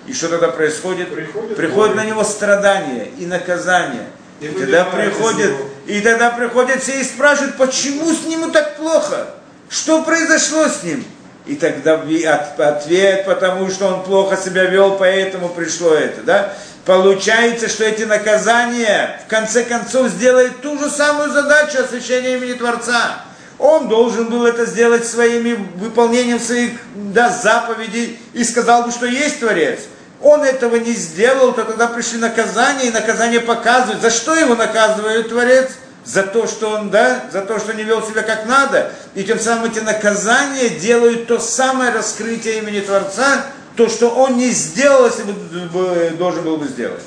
[0.08, 1.14] И что тогда происходит?
[1.14, 4.08] Приходит, приходит на него страдание и наказание.
[4.40, 5.52] И, и тогда приходит,
[5.86, 9.28] и тогда приходят все и спрашивают, почему с ним так плохо?
[9.70, 11.06] Что произошло с ним?
[11.50, 16.54] И тогда ответ, потому что он плохо себя вел, поэтому пришло это, да?
[16.86, 23.24] Получается, что эти наказания в конце концов сделают ту же самую задачу освящения имени Творца.
[23.58, 29.40] Он должен был это сделать своими выполнением своих да, заповедей и сказал бы, что есть
[29.40, 29.80] Творец.
[30.22, 35.30] Он этого не сделал, то тогда пришли наказания, и наказание показывает, за что его наказывает
[35.30, 35.72] Творец–
[36.12, 39.40] за то, что он, да, за то, что не вел себя как надо, и тем
[39.40, 43.46] самым эти наказания делают то самое раскрытие имени Творца,
[43.76, 47.04] то, что он не сделал, если бы должен был бы сделать.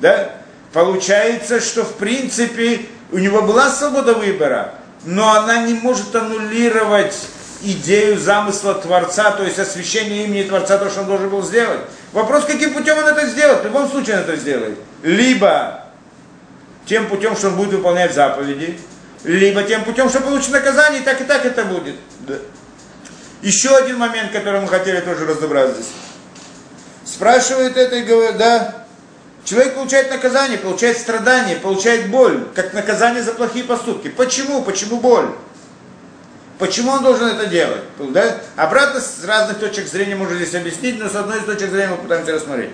[0.00, 0.30] Да?
[0.72, 4.74] Получается, что в принципе у него была свобода выбора,
[5.04, 7.14] но она не может аннулировать
[7.62, 11.80] идею замысла Творца, то есть освящение имени Творца, то, что он должен был сделать.
[12.12, 13.60] Вопрос, каким путем он это сделает?
[13.60, 14.78] В любом случае он это сделает.
[15.04, 15.79] Либо
[16.90, 18.76] тем путем, что он будет выполнять заповеди,
[19.22, 21.94] либо тем путем, что получит наказание, и так и так это будет.
[22.26, 22.34] Да.
[23.42, 25.86] Еще один момент, который мы хотели тоже разобрать здесь.
[27.04, 28.86] Спрашивает это и говорит, да,
[29.44, 34.08] человек получает наказание, получает страдание, получает боль, как наказание за плохие поступки.
[34.08, 34.62] Почему?
[34.62, 35.30] Почему боль?
[36.58, 37.82] Почему он должен это делать?
[38.00, 38.38] Да?
[38.56, 41.98] Обратно с разных точек зрения можно здесь объяснить, но с одной из точек зрения мы
[41.98, 42.70] пытаемся рассмотреть.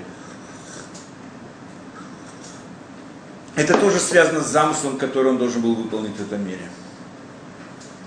[3.57, 6.68] Это тоже связано с замыслом, который он должен был выполнить в этом мире.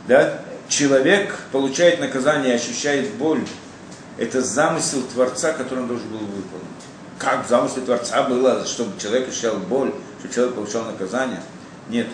[0.07, 0.41] Да?
[0.67, 3.43] Человек получает наказание, ощущает боль.
[4.17, 6.67] Это замысел Творца, который он должен был выполнить.
[7.17, 11.41] Как в замысле Творца было, чтобы человек ощущал боль, чтобы человек получал наказание?
[11.89, 12.07] Нет.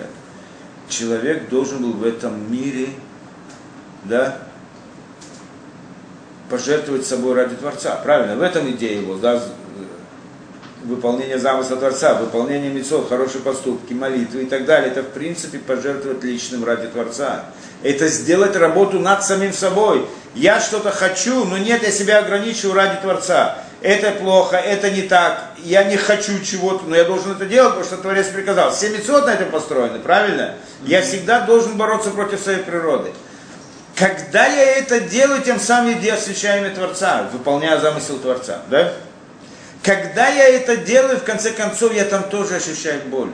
[0.88, 2.90] Человек должен был в этом мире
[4.06, 4.38] да,
[6.50, 7.96] пожертвовать собой ради Творца.
[7.98, 9.16] Правильно, в этом идея его.
[9.16, 9.44] Да,
[10.86, 16.24] выполнение замысла Творца, выполнение мецов, хорошие поступки, молитвы и так далее, это в принципе пожертвовать
[16.24, 17.46] личным ради Творца.
[17.84, 20.06] Это сделать работу над самим собой.
[20.34, 23.58] Я что-то хочу, но нет, я себя ограничиваю ради Творца.
[23.82, 27.86] Это плохо, это не так, я не хочу чего-то, но я должен это делать, потому
[27.86, 28.72] что Творец приказал.
[28.72, 30.56] Все мецот на этом построены, правильно?
[30.84, 33.12] Я всегда должен бороться против своей природы.
[33.96, 38.62] Когда я это делаю, тем самым я освящаю имя Творца, выполняя замысел Творца.
[38.70, 38.94] Да?
[39.86, 43.30] Когда я это делаю, в конце концов, я там тоже ощущаю боль.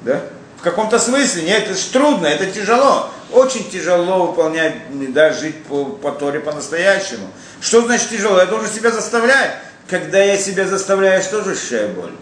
[0.00, 0.20] Да?
[0.58, 3.08] В каком-то смысле, нет, это же трудно, это тяжело.
[3.30, 4.74] Очень тяжело выполнять,
[5.12, 7.28] да, жить по, по Торе по-настоящему.
[7.60, 8.38] Что значит тяжело?
[8.38, 9.58] Я должен себя заставлять.
[9.88, 12.12] Когда я себя заставляю, я тоже ощущаю боль.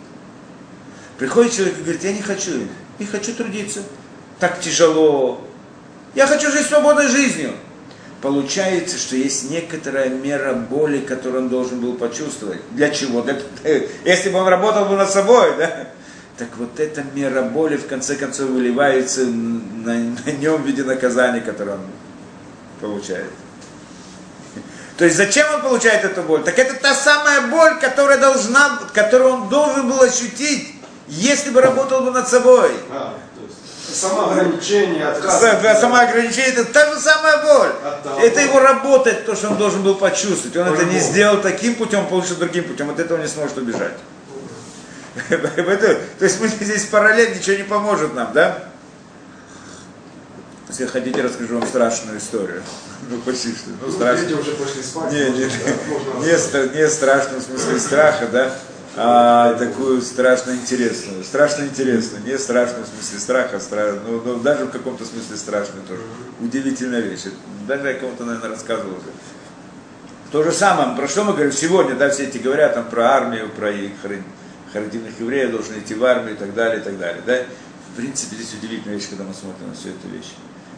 [1.16, 3.80] Приходит человек и говорит, я не хочу, не хочу трудиться.
[4.40, 5.40] Так тяжело.
[6.14, 7.54] Я хочу жить свободной жизнью
[8.24, 12.58] получается, что есть некоторая мера боли, которую он должен был почувствовать.
[12.70, 13.20] Для чего?
[13.20, 13.36] Для,
[14.06, 15.88] если бы он работал бы над собой, да?
[16.38, 19.92] Так вот эта мера боли в конце концов выливается на,
[20.24, 21.86] на нем в виде наказания, которое он
[22.80, 23.30] получает.
[24.96, 26.42] То есть зачем он получает эту боль?
[26.44, 30.74] Так это та самая боль, которая должна, которую он должен был ощутить,
[31.08, 32.70] если бы работал бы над собой.
[33.94, 35.80] Самоограничение, отказ.
[35.80, 37.72] Самоограничение, это та же самая боль.
[38.20, 40.56] Это его работа, это то, что он должен был почувствовать.
[40.56, 42.90] Он это не сделал таким путем, получил другим путем.
[42.90, 43.94] От этого не сможет убежать.
[45.28, 48.64] То есть мы здесь параллель, ничего не поможет нам, да?
[50.68, 52.62] Если хотите, расскажу вам страшную историю.
[53.10, 53.68] Ну, почти что.
[53.82, 54.40] Ну, страшно.
[54.40, 55.12] уже пошли спать.
[55.12, 58.50] Не, не, не, не страшно в смысле страха, да?
[58.96, 61.24] А такую страшно интересную.
[61.24, 63.94] Страшно интересную, не страшную в смысле страха, стра...
[64.06, 66.02] ну, ну, даже в каком-то смысле страшную тоже.
[66.40, 67.24] Удивительная вещь.
[67.66, 69.10] Даже я кому-то, наверное, рассказывал уже.
[70.30, 73.48] То же самое, про что мы говорим сегодня, да, все эти говорят там про армию,
[73.50, 73.92] про их
[74.72, 77.22] харидимных евреев, должны идти в армию и так далее, и так далее.
[77.26, 77.42] Да?
[77.92, 80.32] В принципе, здесь удивительная вещь, когда мы смотрим на всю эту вещь.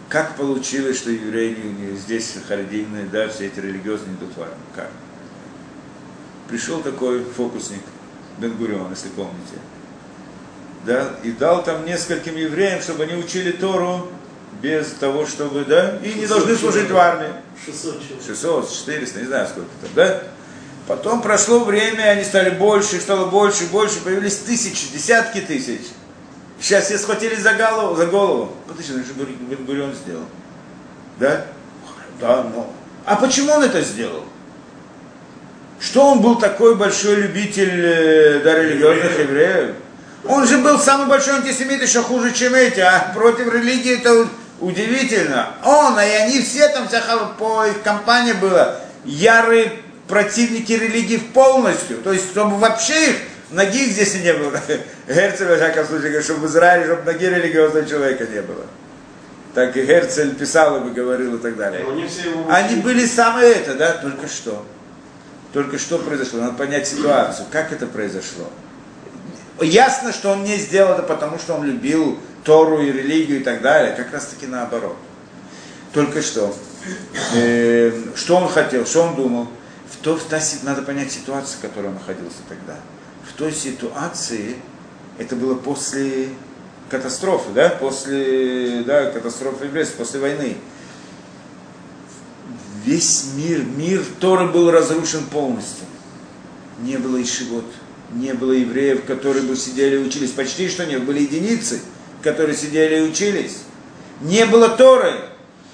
[0.08, 1.56] Как получилось, что евреи
[1.96, 4.58] здесь харидимные, да, все эти религиозные идут в армию?
[4.74, 4.90] Как?
[6.48, 7.80] Пришел такой фокусник,
[8.38, 9.56] Бенгурион, если помните.
[10.84, 14.08] Да, и дал там нескольким евреям, чтобы они учили Тору
[14.62, 17.28] без того, чтобы, да, и не должны служить в армии.
[17.64, 18.26] 600 человек.
[18.26, 20.22] 600, 400, не знаю сколько там, да.
[20.86, 25.80] Потом прошло время, они стали больше, стало больше, больше, появились тысячи, десятки тысяч.
[26.60, 28.52] Сейчас все схватились за голову, за голову.
[28.66, 30.24] Подожди, это же Бен-Гурион сделал.
[31.18, 31.44] Да?
[32.20, 32.72] Да, но...
[33.04, 34.24] А почему он это сделал?
[35.80, 39.74] Что он был такой большой любитель э, да, религиозных евреев?
[40.24, 44.26] Он же был самый большой антисемит, еще хуже, чем эти, а против религии это
[44.60, 45.50] удивительно.
[45.64, 47.02] Он, а и они все там, вся
[47.38, 49.72] по их компании была, ярые
[50.08, 51.98] противники религии полностью.
[51.98, 53.16] То есть, чтобы вообще их,
[53.50, 54.58] ноги их здесь и не было.
[55.08, 58.64] Герцель, во всяком случае, говорит, чтобы в Израиле, чтобы ноги религиозного человека не было.
[59.54, 61.84] Так и Герцель писал и говорил и так далее.
[62.48, 64.64] Они были самые это, да, только что.
[65.56, 66.40] Только что произошло?
[66.40, 67.46] Надо понять ситуацию.
[67.50, 68.44] Как это произошло?
[69.58, 73.62] Ясно, что он не сделал это потому, что он любил Тору и религию и так
[73.62, 73.94] далее.
[73.96, 74.98] Как раз таки наоборот.
[75.94, 76.54] Только что.
[77.34, 79.48] Э, что он хотел, что он думал.
[79.90, 82.76] В то, в та, надо понять ситуацию, в которой он находился тогда.
[83.26, 84.56] В той ситуации,
[85.16, 86.28] это было после
[86.90, 90.58] катастрофы, да, после да, катастрофы еврейства, после войны
[92.86, 95.84] весь мир, мир Торы был разрушен полностью.
[96.80, 97.64] Не было ишивот,
[98.12, 100.30] не было евреев, которые бы сидели и учились.
[100.30, 101.80] Почти что нет, были единицы,
[102.22, 103.58] которые сидели и учились.
[104.20, 105.12] Не было Торы,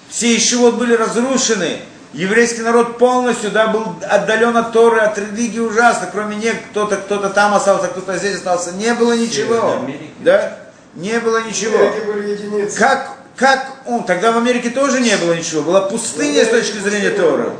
[0.09, 1.79] все ишивот были разрушены.
[2.13, 6.09] Еврейский народ полностью да, был отдален от Торы, от религии ужасно.
[6.13, 8.73] Кроме них, кто-то кто там остался, кто-то здесь остался.
[8.73, 9.81] Не было ничего.
[10.21, 10.59] Да?
[10.95, 11.79] Не было ничего.
[12.77, 17.11] Как как он, тогда в Америке тоже не было ничего, была пустыня с точки зрения
[17.11, 17.55] Тора.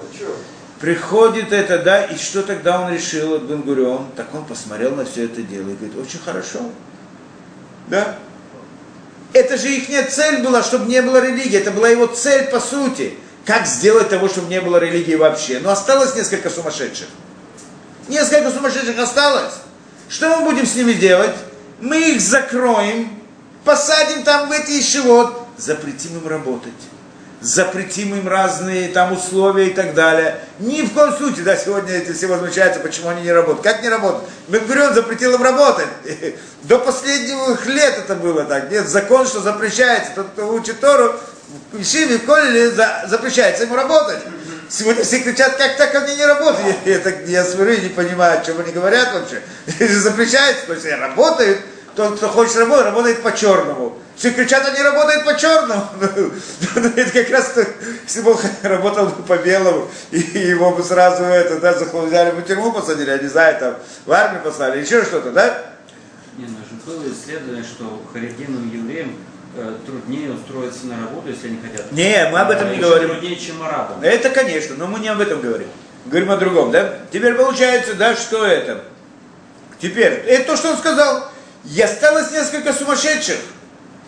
[0.81, 4.09] Приходит это, да, и что тогда он решил, от Бенгурион?
[4.17, 6.59] Так он посмотрел на все это дело и говорит, очень хорошо.
[7.87, 8.17] Да?
[9.33, 11.57] Это же их цель была, чтобы не было религии.
[11.57, 13.15] Это была его цель по сути.
[13.45, 15.61] Как сделать того, чтобы не было религии вообще?
[15.61, 17.09] Но осталось несколько сумасшедших.
[18.09, 19.55] Несколько сумасшедших осталось.
[20.09, 21.35] Что мы будем с ними делать?
[21.81, 23.09] Мы их закроем,
[23.65, 26.73] посадим там в эти ишевод, запретим им работать,
[27.41, 30.39] запретим им разные там условия и так далее.
[30.59, 33.63] Ни в коем случае, да, сегодня эти все возмущаются, почему они не работают.
[33.63, 34.29] Как не работают?
[34.49, 35.89] Бенгурион запретил им работать.
[36.65, 38.71] До последних лет это было так.
[38.71, 40.13] Нет, закон, что запрещается.
[40.15, 41.15] Тот, кто учит Тору,
[41.73, 42.71] в Ишиве, в Колеле,
[43.07, 44.21] запрещается ему работать.
[44.69, 46.77] Сегодня все кричат, как так они не работают.
[46.87, 49.43] Я, я, так, я смотрю и не понимаю, о чем они говорят вообще.
[49.95, 51.61] Запрещается, то есть работают,
[51.95, 53.99] тот, кто хочет работать, работает по черному.
[54.17, 55.89] Все кричат, они работают по черному.
[56.75, 57.55] Ну, это как раз,
[58.05, 62.43] если бы он работал бы по белому, и его бы сразу это, да, взяли бы
[62.43, 63.77] в тюрьму, посадили, я не знаю, там,
[64.07, 65.65] в армию послали, еще что-то, да?
[66.37, 69.17] Не, ну же было исследование, что харидимным евреям
[69.85, 71.93] труднее устроиться на работу, если они хотят.
[71.93, 73.11] Не, мы об этом не Еще говорим.
[73.11, 74.03] труднее, чем арабам.
[74.03, 75.69] Это, конечно, но мы не об этом говорим.
[76.07, 76.99] Говорим о другом, да?
[77.13, 78.83] Теперь получается, да, что это?
[79.81, 81.29] Теперь, это то, что он сказал.
[81.65, 83.37] И осталось несколько сумасшедших,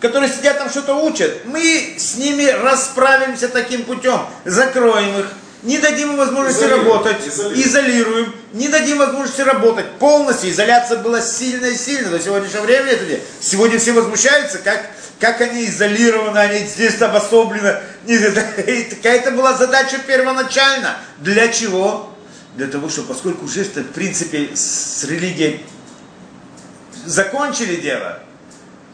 [0.01, 1.45] которые сидят там что-то учат.
[1.45, 4.19] Мы с ними расправимся таким путем.
[4.43, 5.27] Закроем их,
[5.63, 7.61] не дадим им возможности Изолируем, работать, изолируем.
[7.61, 9.89] изолируем, не дадим возможности работать.
[9.99, 12.91] Полностью изоляция была сильная и сильная до сегодняшнего времени.
[12.91, 14.85] Это Сегодня все возмущаются, как,
[15.19, 17.77] как они изолированы, они здесь обособлены.
[18.05, 20.97] Какая-то была задача первоначально.
[21.19, 22.11] Для чего?
[22.55, 25.65] Для того, что поскольку уже, в принципе, с религией
[27.05, 28.19] закончили дело,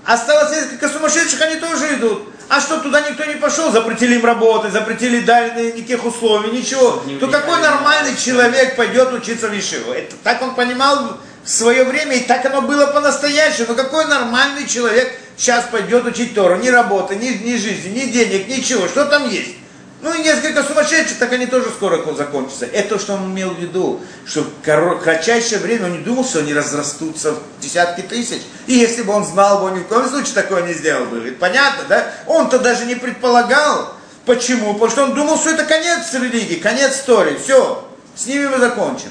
[0.05, 2.27] осталось несколько сумасшедших, они тоже идут.
[2.49, 7.01] А что, туда никто не пошел, запретили им работать, запретили, дали никаких условий, ничего.
[7.19, 9.93] То какой нормальный человек пойдет учиться в Ешиву?
[9.93, 13.67] Это так он понимал в свое время, и так оно было по-настоящему.
[13.69, 16.57] Но какой нормальный человек сейчас пойдет учить Тору?
[16.57, 18.85] Ни работы, ни, ни жизни, ни денег, ничего.
[18.89, 19.55] Что там есть?
[20.01, 22.65] Ну и несколько сумасшедших, так они тоже скоро закончатся.
[22.65, 26.39] Это то, что он имел в виду, что в кратчайшее время он не думал, что
[26.39, 28.41] они разрастутся в десятки тысяч.
[28.65, 31.19] И если бы он знал, бы он ни в коем случае такое не сделал бы.
[31.19, 32.11] Ведь понятно, да?
[32.25, 33.93] Он-то даже не предполагал.
[34.25, 34.73] Почему?
[34.73, 37.37] Потому что он думал, что это конец религии, конец истории.
[37.37, 39.09] Все, с ними мы закончим.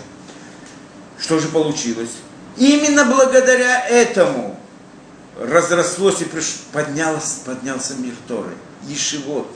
[1.20, 2.11] Что же получилось?
[2.57, 4.59] Именно благодаря этому
[5.41, 6.62] разрослось и приш...
[6.72, 8.51] поднялся, поднялся мир Торы.
[8.88, 9.47] Ешивот.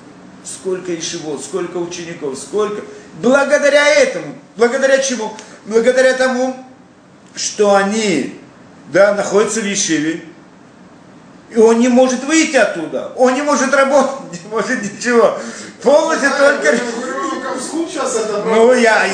[0.45, 2.83] Сколько ешивот, сколько учеников, сколько.
[3.21, 4.35] Благодаря этому.
[4.57, 5.33] Благодаря чему?
[5.65, 6.55] Благодаря тому,
[7.35, 8.39] что они
[8.93, 10.25] да, находятся в Ешиве.
[11.51, 13.13] И он не может выйти оттуда.
[13.17, 15.39] Он не может работать, не может ничего.
[15.83, 16.77] Полностью только...
[17.89, 19.07] сейчас это Ну, я,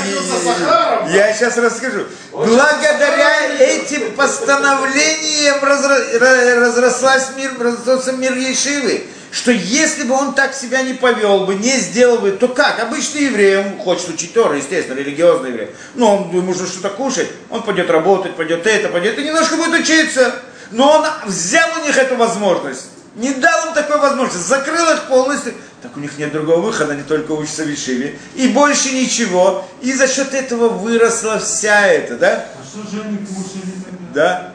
[0.45, 2.07] Сахаром, я сейчас расскажу.
[2.33, 9.07] Он Благодаря этим постановлениям разра- разрослась мир, разросся мир Ешивы.
[9.31, 12.81] Что если бы он так себя не повел бы, не сделал бы, то как?
[12.81, 15.71] Обычный еврей, он хочет учить Тору, естественно, религиозный еврей.
[15.95, 19.81] Но он ему нужно что-то кушать, он пойдет работать, пойдет это, пойдет и немножко будет
[19.81, 20.35] учиться.
[20.73, 25.55] Но он взял у них эту возможность, не дал им такой возможности, закрыл их полностью.
[25.83, 28.19] Так у них нет другого выхода, они только учатся в Ешиве.
[28.35, 29.67] И больше ничего.
[29.81, 32.47] И за счет этого выросла вся эта, да?
[32.61, 34.13] А что же они кушали тогда?
[34.13, 34.55] Да?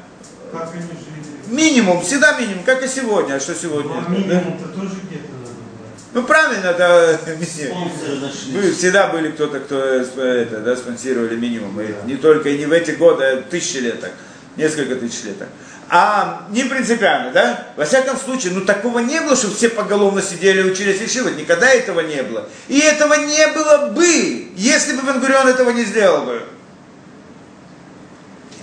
[0.51, 1.14] Как они жили?
[1.47, 3.35] Минимум, всегда минимум, как и сегодня.
[3.35, 3.93] А что сегодня?
[3.93, 4.09] Ну, а Да?
[4.09, 5.35] минимум-то тоже где-то.
[6.13, 6.73] Ну правильно,
[8.21, 8.53] нашлись.
[8.53, 10.05] Вы всегда были кто-то, кто э,
[10.43, 11.79] это, да, спонсировали минимум.
[11.81, 14.13] И не только и не в эти годы, а тысячи лет так.
[14.55, 15.49] Несколько тысяч лет так.
[15.89, 17.67] А не принципиально, да?
[17.75, 21.37] Во всяком случае, ну такого не было, что все поголовно сидели и учились ешивать.
[21.37, 22.47] Никогда этого не было.
[22.69, 26.41] И этого не было бы, если бы Бенгурион этого не сделал бы.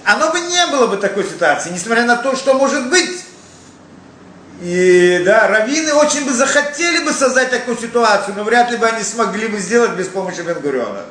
[0.05, 3.24] Оно бы не было бы такой ситуации, несмотря на то, что может быть.
[4.61, 9.03] И да, раввины очень бы захотели бы создать такую ситуацию, но вряд ли бы они
[9.03, 11.05] смогли бы сделать без помощи Бенгуриона.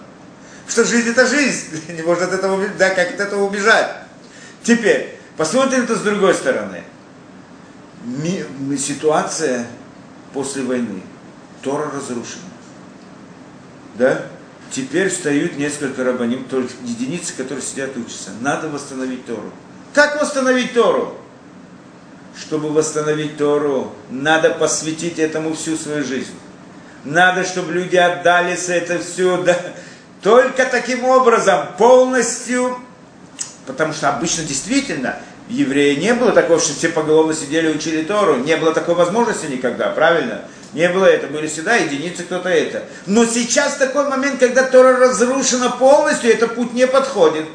[0.68, 3.92] Что жизнь это жизнь, не можно от этого, да, как от этого убежать.
[4.64, 6.84] Теперь, посмотрим это с другой стороны.
[8.06, 8.46] Ми-
[8.78, 9.68] ситуация
[10.34, 11.02] после войны.
[11.62, 12.44] Тора разрушена.
[13.96, 14.26] Да?
[14.72, 18.30] Теперь встают несколько рабаним, только единицы, которые сидят и учатся.
[18.40, 19.52] Надо восстановить Тору.
[19.94, 21.18] Как восстановить Тору?
[22.40, 26.34] Чтобы восстановить Тору, надо посвятить этому всю свою жизнь.
[27.04, 29.44] Надо, чтобы люди отдались это все.
[29.44, 29.58] Да.
[30.22, 32.80] Только таким образом, полностью,
[33.66, 35.18] потому что обычно действительно
[35.50, 38.38] в евреи не было такого, что все поголовно сидели и учили Тору.
[38.38, 40.46] Не было такой возможности никогда, правильно?
[40.74, 42.84] Не было это, были всегда единицы, кто-то это.
[43.06, 47.46] Но сейчас такой момент, когда Тора разрушена полностью, этот путь не подходит.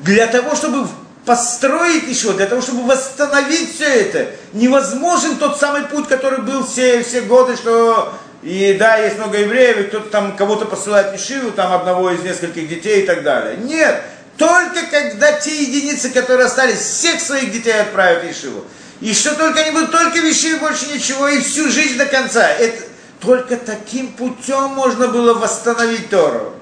[0.00, 0.88] Для того, чтобы
[1.24, 7.02] построить еще, для того, чтобы восстановить все это, невозможен тот самый путь, который был все,
[7.02, 11.50] все годы, что и да, есть много евреев, и кто-то там кого-то посылает в Ишиву,
[11.50, 13.56] там одного из нескольких детей и так далее.
[13.56, 14.00] Нет,
[14.36, 18.64] только когда те единицы, которые остались, всех своих детей отправят в Ишиву.
[19.00, 22.48] И что только они будут только в Ишиве, больше ничего, и всю жизнь до конца.
[22.48, 22.82] Это,
[23.20, 26.54] только таким путем можно было восстановить Тору.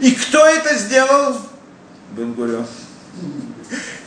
[0.00, 1.36] И кто это сделал?
[2.10, 2.66] Бенгурион.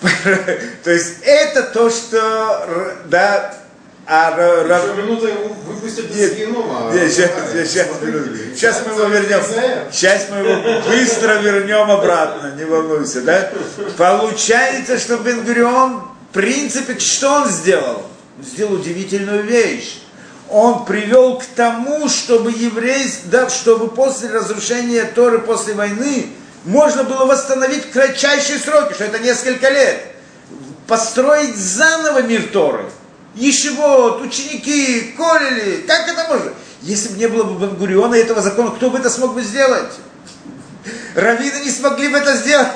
[0.83, 3.55] То есть это то, что, да,
[4.07, 4.35] А
[4.95, 6.37] минута его выпустят из
[6.93, 7.09] нет,
[8.55, 9.41] сейчас, мы его вернем.
[9.91, 13.51] Сейчас мы его быстро вернем обратно, не волнуйся, да?
[13.97, 16.03] Получается, что Бенгурион,
[16.35, 18.03] принципе, что он сделал?
[18.37, 20.01] Он сделал удивительную вещь.
[20.49, 26.27] Он привел к тому, чтобы еврей, да, чтобы после разрушения Торы, после войны,
[26.65, 29.99] можно было восстановить в кратчайшие сроки, что это несколько лет,
[30.87, 32.85] построить заново мир Торы.
[33.35, 36.53] Ешивот, ученики, колели, как это можно?
[36.81, 39.93] Если бы не было бы Бенгуриона и этого закона, кто бы это смог бы сделать?
[41.15, 42.67] Раввины не смогли бы это сделать.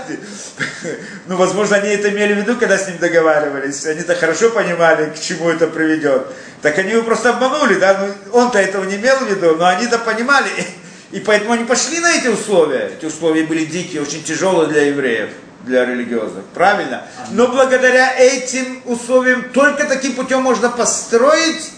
[1.27, 3.86] Ну, возможно, они это имели в виду, когда с ним договаривались.
[3.86, 6.27] Они-то хорошо понимали, к чему это приведет.
[6.61, 7.99] Так они его просто обманули, да?
[7.99, 10.49] Ну, он-то этого не имел в виду, но они-то понимали.
[11.11, 12.91] И поэтому они пошли на эти условия.
[12.98, 15.30] Эти условия были дикие, очень тяжелые для евреев,
[15.65, 16.45] для религиозных.
[16.53, 17.06] Правильно?
[17.31, 21.72] Но благодаря этим условиям только таким путем можно построить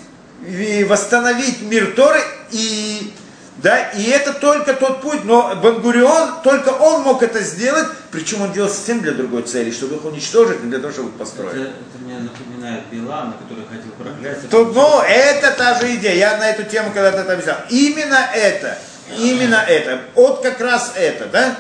[0.46, 2.20] и восстановить мир Торы
[2.52, 3.14] и
[3.58, 8.54] да, и это только тот путь, но Бангурион, только он мог это сделать, причем он
[8.54, 11.54] делал совсем для другой цели, чтобы их уничтожить, не для того, чтобы их Это, построить.
[11.54, 14.50] это мне напоминает Билана, который хотел проклясть.
[14.50, 16.16] Тут, ну, это та же идея.
[16.16, 17.58] Я на эту тему когда-то там взял.
[17.70, 18.78] Именно это.
[19.18, 20.00] Именно это.
[20.16, 21.56] Вот как раз это, да?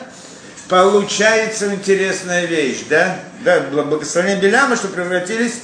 [0.70, 3.18] Получается интересная вещь, да?
[3.42, 5.56] Да, благословение Беляма, что превратились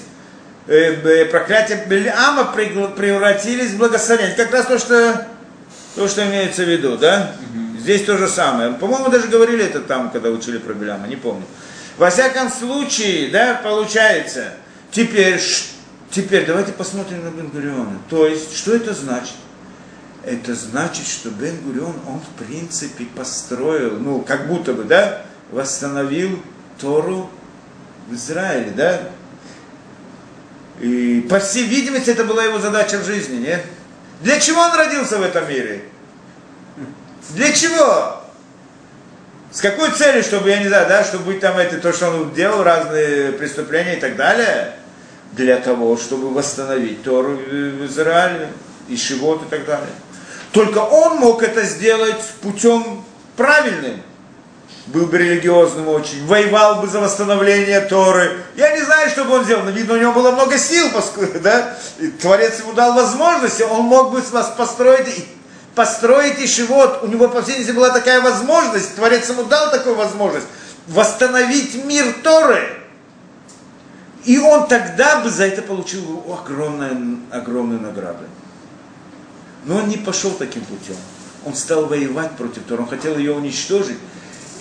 [0.67, 4.35] э, проклятие Беляма превратились в благословение.
[4.35, 5.25] Как раз то, что
[5.97, 7.31] то, что имеется в виду, да?
[7.79, 8.71] Здесь то же самое.
[8.73, 11.43] По-моему, даже говорили это там, когда учили про Беляма, не помню.
[11.97, 14.53] Во всяком случае, да, получается,
[14.91, 15.41] теперь,
[16.11, 17.97] теперь давайте посмотрим на Бен-Гуриона.
[18.11, 19.33] То есть, что это значит?
[20.23, 26.43] Это значит, что Бен-Гурион, он в принципе построил, ну, как будто бы, да, восстановил
[26.79, 27.27] Тору
[28.07, 29.01] в Израиле, да?
[30.79, 33.65] И, по всей видимости, это была его задача в жизни, нет?
[34.21, 35.83] Для чего он родился в этом мире?
[37.29, 38.23] Для чего?
[39.51, 42.33] С какой целью, чтобы, я не знаю, да, чтобы быть там это, то, что он
[42.33, 44.73] делал, разные преступления и так далее?
[45.33, 48.49] Для того, чтобы восстановить Тору в Израиле,
[48.87, 49.89] и Шивот и так далее.
[50.51, 53.03] Только он мог это сделать путем
[53.35, 54.01] правильным.
[54.87, 58.41] Был бы религиозным очень, воевал бы за восстановление Торы.
[58.55, 61.39] Я не знаю, что бы он сделал, но видно, у него было много сил, поскольку,
[61.41, 65.27] да, и Творец ему дал возможности, он мог бы вас построить, и-
[65.75, 67.03] построить Ишивот.
[67.03, 70.47] У него, по всей видимости, была такая возможность, Творец ему дал такую возможность,
[70.87, 72.77] восстановить мир Торы.
[74.23, 78.23] И он тогда бы за это получил огромную, огромную награду.
[79.65, 80.95] Но он не пошел таким путем.
[81.45, 83.97] Он стал воевать против Торы, он хотел ее уничтожить.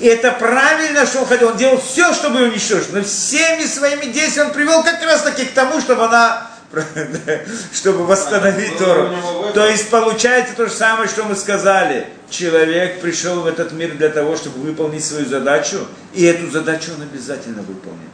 [0.01, 1.49] И это правильно, что он хотел.
[1.49, 2.93] Он делал все, чтобы ее уничтожить.
[2.93, 6.51] Но всеми своими действиями он привел как раз таки к тому, чтобы она
[7.73, 9.11] чтобы восстановить Тору.
[9.55, 12.09] То есть получается то же самое, что мы сказали.
[12.29, 17.03] Человек пришел в этот мир для того, чтобы выполнить свою задачу, и эту задачу он
[17.03, 18.11] обязательно выполнит.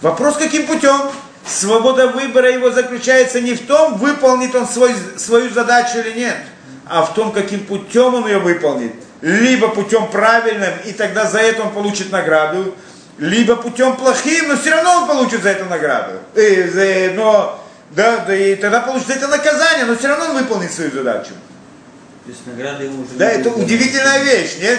[0.00, 0.98] Вопрос, каким путем?
[1.46, 6.36] Свобода выбора его заключается не в том, выполнит он свой, свою задачу или нет,
[6.86, 8.94] а в том, каким путем он ее выполнит.
[9.22, 12.74] Либо путем правильным, и тогда за это он получит награду,
[13.18, 16.18] либо путем плохим, но все равно он получит за это награду.
[16.34, 20.36] И за- но, да, да, и тогда получит за это наказание, но все равно он
[20.38, 21.32] выполнит свою задачу.
[22.24, 23.62] То есть награда ему уже Да, это дана.
[23.62, 24.78] удивительная вещь, нет?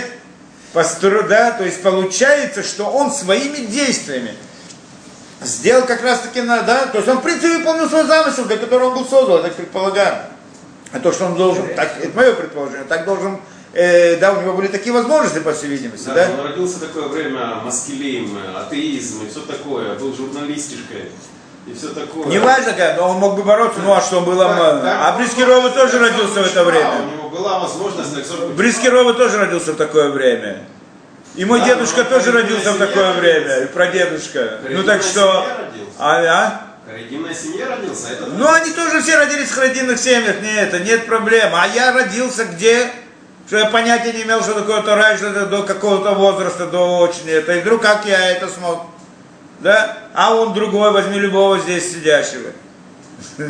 [0.73, 1.23] Постро...
[1.23, 4.33] Да, то есть получается, что он своими действиями
[5.41, 8.57] сделал как раз таки на, да, то есть он в принципе выполнил свой замысел, для
[8.57, 10.15] которого он был создан, так предполагаю.
[10.93, 13.39] А то, что он должен, так, это мое предположение, так должен,
[13.73, 16.27] э, да, у него были такие возможности, по всей видимости, Да, да?
[16.39, 21.09] он родился в такое время, маскилейм, атеизм и все такое, был журналистишкой
[21.67, 22.25] и все такое.
[22.25, 25.17] Не важно, как, но он мог бы бороться, ну а что было, м- так, а
[25.17, 26.91] Брискирова тоже родился в это время.
[27.01, 30.65] У него была возможность так Брискирова тоже родился в такое время.
[31.35, 34.59] И мой Да, дедушка тоже родился в такое время, и прадедушка.
[34.69, 35.45] Ну так что...
[35.97, 36.61] А, а?
[36.85, 41.05] Харидимная семья родился, это Ну они тоже все родились в холодильных семьях, не это, нет
[41.05, 41.51] проблем.
[41.55, 42.91] А я родился где?
[43.51, 46.99] Что я понятия не имел, что такое Тора, и что это до какого-то возраста, до
[46.99, 47.51] очень это.
[47.51, 48.85] И вдруг как я это смог?
[49.59, 49.97] Да?
[50.13, 52.51] А он другой, возьми любого здесь сидящего.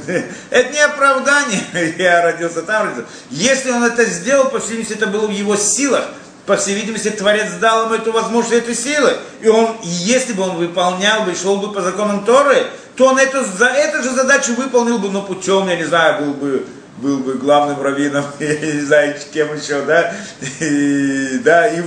[0.50, 1.62] Это не оправдание,
[2.00, 3.10] я родился там, родился.
[3.30, 6.06] Если он это сделал, по всей видимости, это было в его силах.
[6.48, 9.18] По всей видимости, Творец дал ему эту возможность, эту силы.
[9.42, 12.66] И он, если бы он выполнял бы, шел бы по законам Торы,
[12.96, 16.34] то он эту, за эту же задачу выполнил бы, но путем, я не знаю, был
[16.34, 16.66] бы,
[17.02, 20.14] был бы главным раввином, я не знаю, кем еще, да,
[20.60, 21.82] и, да, и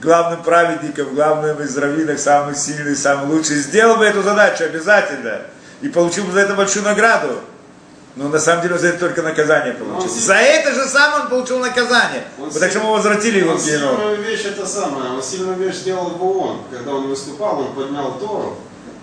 [0.00, 5.42] главным праведником, главным из раввинов, самый сильный, самый лучший, сделал бы эту задачу обязательно,
[5.82, 7.40] и получил бы за это большую награду.
[8.16, 10.08] Ну, на самом деле, он за это только наказание получил.
[10.08, 12.22] Он За это же сам он получил наказание.
[12.38, 13.96] Он так что мы возвратили его Он в геном.
[13.96, 18.16] сильную вещь это самое, он сильную вещь сделал в ООН, когда он выступал, он поднял
[18.20, 18.56] Тору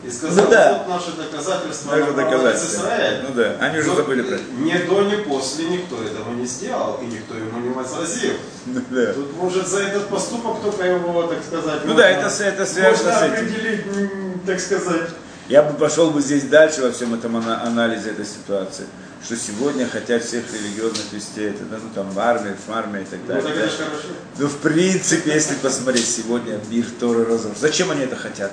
[0.03, 0.73] и сказал, Ну да.
[0.87, 2.81] вот наше доказательство Это на правовец доказательство.
[2.83, 3.23] Израиль.
[3.27, 4.43] Ну да, они уже Но забыли про это.
[4.57, 8.33] Ни до, ни после никто этого не сделал, и никто ему не возразил.
[8.65, 9.13] Ну, да.
[9.13, 13.13] Тут может за этот поступок только его, так сказать, Ну да, это это связано можно
[13.13, 13.33] с этим.
[13.45, 15.09] определить, так сказать.
[15.47, 18.85] Я бы пошел бы здесь дальше во всем этом ана- анализе этой ситуации.
[19.23, 23.05] Что сегодня хотят всех религиозных вести, это, да, ну там в армии, в армии и
[23.05, 23.43] так Ну далее.
[23.43, 23.61] так да.
[23.85, 24.07] хорошо.
[24.39, 27.55] Ну, в принципе, если посмотреть, сегодня мир Торы разрушен.
[27.59, 28.51] Зачем они это хотят?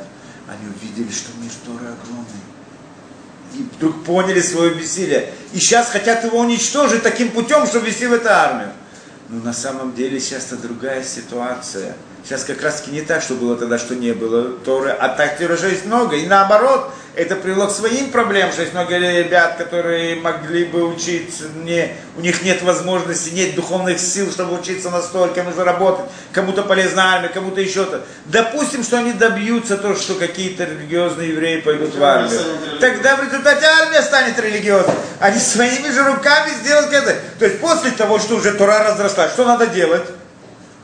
[0.49, 2.43] Они увидели, что мир Торы огромный.
[3.55, 5.33] И вдруг поняли свое бессилие.
[5.53, 8.73] И сейчас хотят его уничтожить таким путем, чтобы вести в это армию.
[9.29, 11.95] Но на самом деле сейчас-то другая ситуация.
[12.25, 15.41] Сейчас как раз таки не так, что было тогда, что не было Торы, а так
[15.41, 16.17] уже есть много.
[16.17, 21.45] И наоборот, это привело к своим проблемам, что есть много ребят, которые могли бы учиться,
[21.65, 27.15] не, у них нет возможности, нет духовных сил, чтобы учиться настолько, нужно работать, кому-то полезна
[27.15, 28.03] армия, кому-то еще-то.
[28.27, 32.41] Допустим, что они добьются то, что какие-то религиозные евреи пойдут в армию.
[32.81, 34.95] Тогда в результате армия станет религиозной.
[35.19, 37.17] Они своими же руками сделают это.
[37.41, 40.05] То есть после того, что уже Тора разросла, что надо делать?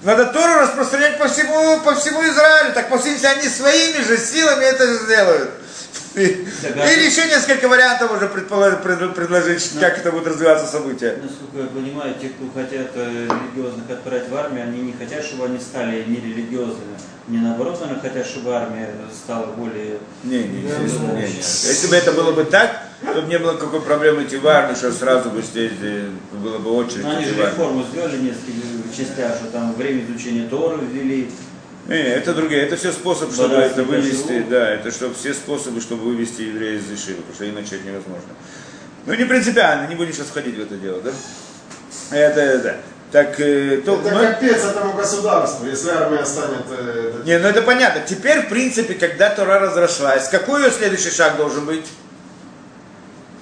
[0.04, 2.74] Надо Тору распространять по всему, по всему Израилю.
[2.74, 5.50] Так если они своими же силами это сделают.
[6.14, 11.18] Или еще несколько вариантов уже предположить, пред- предложить, как это будет развиваться события.
[11.20, 15.46] Насколько я понимаю, те, кто хотят э, религиозных отправить в армию, они не хотят, чтобы
[15.46, 16.96] они стали нерелигиозными.
[17.26, 19.98] Не наоборот, они хотят, чтобы армия стала более...
[20.22, 21.26] Не, не, не, не, не.
[21.26, 22.80] Если бы это было бы так,
[23.12, 26.70] бы не было какой проблемы идти в армию, что сразу бы здесь э, было бы
[26.72, 27.04] очередь.
[27.04, 31.30] Но они же реформу сделали в нескольких частях, что там время изучения Торы ввели.
[31.88, 34.60] Не, это другие, это все способ, чтобы это вывести, да.
[34.60, 38.28] да, это что все способы, чтобы вывести еврея из Ишивы, потому что иначе это невозможно.
[39.04, 41.10] Ну не принципиально, не будем сейчас входить в это дело, да?
[42.10, 42.76] Это, да.
[43.12, 46.64] Так, э, то, Это ну, капец этому государству, если армия станет...
[46.70, 48.02] э, это- не, ну это понятно.
[48.04, 51.86] Теперь, в принципе, когда Тора разрослась, какой ее следующий шаг должен быть?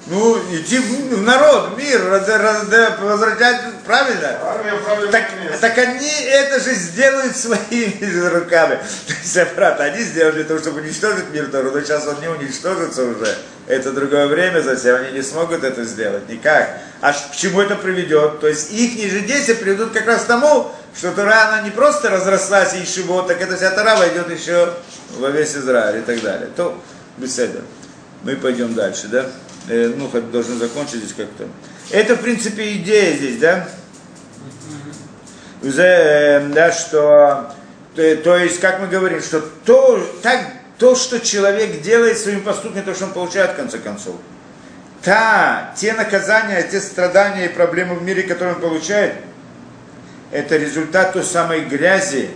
[0.06, 4.36] Ну, идти в народ, в мир, раз- раз- возвращать, правильно?
[4.42, 5.26] Армия правильно Так,
[5.60, 8.80] так они это же сделают своими же руками.
[9.06, 13.04] То есть, обратно, они сделали того, чтобы уничтожить мир Тору, но сейчас он не уничтожится
[13.04, 13.32] уже.
[13.68, 16.78] Это другое время затем, они не смогут это сделать никак.
[17.00, 18.40] А к чему это приведет?
[18.40, 22.10] То есть их же действия приведут как раз к тому, что Тора, она не просто
[22.10, 24.74] разрослась и шибот, так эта вся Тора войдет еще
[25.16, 26.48] во весь Израиль и так далее.
[26.56, 26.76] То,
[27.18, 27.60] беседа.
[28.24, 29.26] Мы пойдем дальше, да?
[29.68, 30.10] Э, ну,
[30.58, 31.46] закончить здесь как-то.
[31.90, 33.68] Это, в принципе, идея здесь, да?
[35.62, 37.54] Уже, э, да, что,
[37.94, 40.40] то, то есть, как мы говорим, что то, так,
[40.78, 44.16] то, что человек делает своими поступками, то, что он получает в конце концов.
[45.02, 49.14] Та, те наказания, те страдания и проблемы в мире, которые он получает,
[50.32, 52.30] это результат той самой грязи,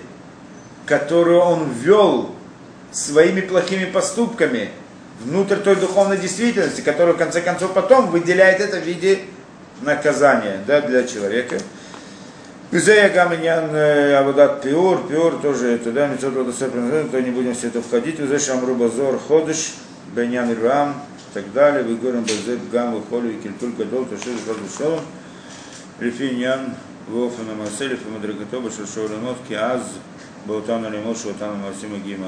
[0.84, 2.34] которую он ввел
[2.92, 4.70] своими плохими поступками
[5.24, 9.20] внутрь той духовной действительности, которая в конце концов потом выделяет это в виде
[9.82, 11.58] наказания да, для человека.
[12.70, 13.70] Визе я гаминьян
[14.16, 16.34] абадат пиур, пиур тоже это, да, мецот
[17.10, 18.18] то не будем все это входить.
[18.18, 19.74] Визе шамру базор ходыш,
[20.14, 20.94] беньян ирам,
[21.36, 21.82] так далее.
[21.82, 25.00] Выгорим базет гам, выхолю и кильтуль гадол, то что это шолом.
[26.00, 26.74] Рефиньян,
[27.08, 29.06] вофана маселев, и мадрагато, башашо
[30.47, 32.23] ленот, аз, באותנו לימוד שאותנו מעשים מגיעים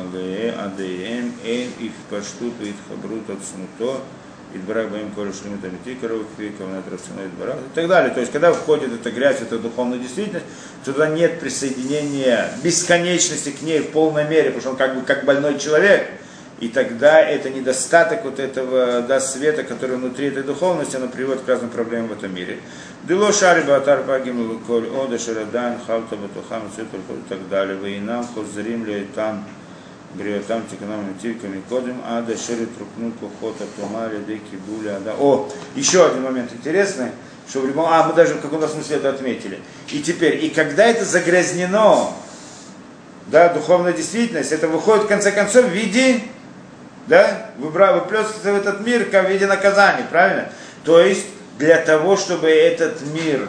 [0.57, 3.99] עדיהם, אין התפשטות והתחברות עצמותו,
[4.55, 8.11] יתברך בהם כל השלמות אמיתי, קרוב כפי כוונת רצונו יתברך, и так далее.
[8.13, 10.45] То есть, когда входит эта грязь, эта духовная действительность,
[10.85, 15.01] то туда нет присоединения бесконечности к ней в полной мере, потому что он как бы
[15.01, 16.07] как больной человек,
[16.60, 21.48] и тогда это недостаток вот этого да, света, который внутри этой духовности, оно приводит к
[21.48, 22.58] разным проблемам в этом мире.
[23.04, 27.76] Дыло шари батар пагим коль ода шарадан халта батухам и так далее.
[27.76, 29.44] Вейнам хозрим лейтам
[30.14, 35.14] бриотам тиканам тильками кодим ада шерит рукну кухота тумари деки буля да.
[35.18, 37.10] О, еще один момент интересный,
[37.48, 39.60] что в любом, а мы даже в каком-то смысле это отметили.
[39.92, 42.14] И теперь, и когда это загрязнено,
[43.26, 46.22] да, духовная действительность, это выходит в конце концов в виде,
[47.08, 50.50] да, выплескивается в этот мир как в виде наказания, правильно?
[50.84, 51.26] То есть
[51.58, 53.48] для того, чтобы этот мир,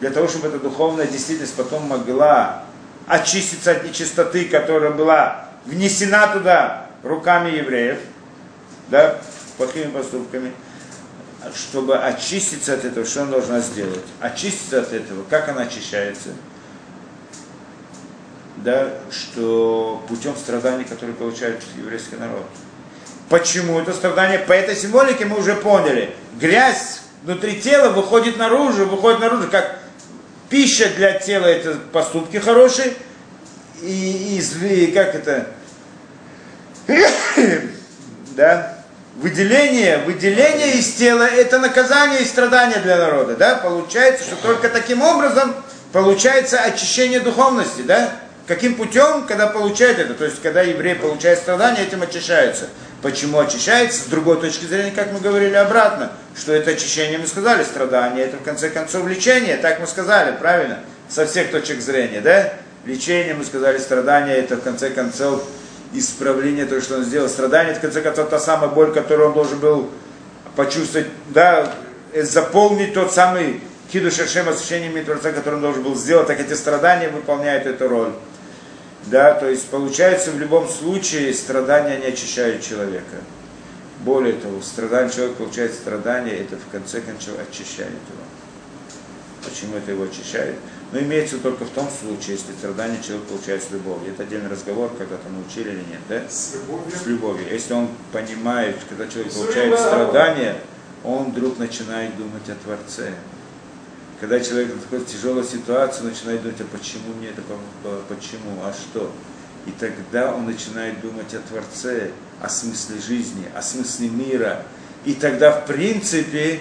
[0.00, 2.64] для того, чтобы эта духовная действительность потом могла
[3.06, 7.98] очиститься от нечистоты, которая была внесена туда руками евреев,
[8.88, 9.18] да,
[9.58, 10.52] плохими поступками,
[11.54, 14.04] чтобы очиститься от этого, что она должна сделать?
[14.20, 16.30] Очиститься от этого, как она очищается?
[18.56, 22.46] Да, что путем страданий, которые получает еврейский народ.
[23.28, 24.38] Почему это страдание?
[24.38, 26.14] По этой символике мы уже поняли.
[26.38, 29.78] Грязь, внутри тела, выходит наружу, выходит наружу, как
[30.48, 32.92] пища для тела это поступки хорошие,
[33.82, 35.46] и, из, и как это,
[38.36, 38.78] да,
[39.16, 45.02] выделение, выделение из тела это наказание и страдание для народа, да, получается, что только таким
[45.02, 45.54] образом
[45.92, 48.12] получается очищение духовности, да,
[48.46, 52.68] каким путем, когда получает это, то есть когда еврей получает страдания, этим очищается.
[53.04, 54.00] Почему очищается?
[54.00, 58.38] С другой точки зрения, как мы говорили обратно, что это очищение, мы сказали, страдание, это
[58.38, 60.78] в конце концов лечение, так мы сказали, правильно?
[61.10, 62.54] Со всех точек зрения, да?
[62.86, 65.44] Лечение, мы сказали, страдание, это в конце концов
[65.92, 67.28] исправление того, что он сделал.
[67.28, 69.90] Страдание, это в конце концов та самая боль, которую он должен был
[70.56, 71.74] почувствовать, да,
[72.14, 73.60] э, заполнить тот самый
[73.92, 77.86] Киду Шашем, освящение имени Творца, который он должен был сделать, так эти страдания выполняют эту
[77.86, 78.12] роль.
[79.06, 83.18] Да, то есть получается в любом случае страдания не очищают человека.
[84.00, 88.24] Более того, страдание, человек получает страдания, это в конце концов очищает его.
[89.44, 90.56] Почему это его очищает?
[90.92, 94.12] Но имеется только в том случае, если страдание человек получает с любовью.
[94.12, 96.22] Это отдельный разговор, когда там учили или нет, да?
[96.28, 96.96] С любовью.
[96.96, 97.46] С любовью.
[97.50, 100.56] Если он понимает, когда человек получает страдания,
[101.02, 103.12] он вдруг начинает думать о Творце.
[104.20, 108.72] Когда человек в тяжелой ситуации, начинает думать, а почему мне это, по- по- почему, а
[108.72, 109.10] что?
[109.66, 112.10] И тогда он начинает думать о Творце,
[112.40, 114.62] о смысле жизни, о смысле мира.
[115.04, 116.60] И тогда, в принципе,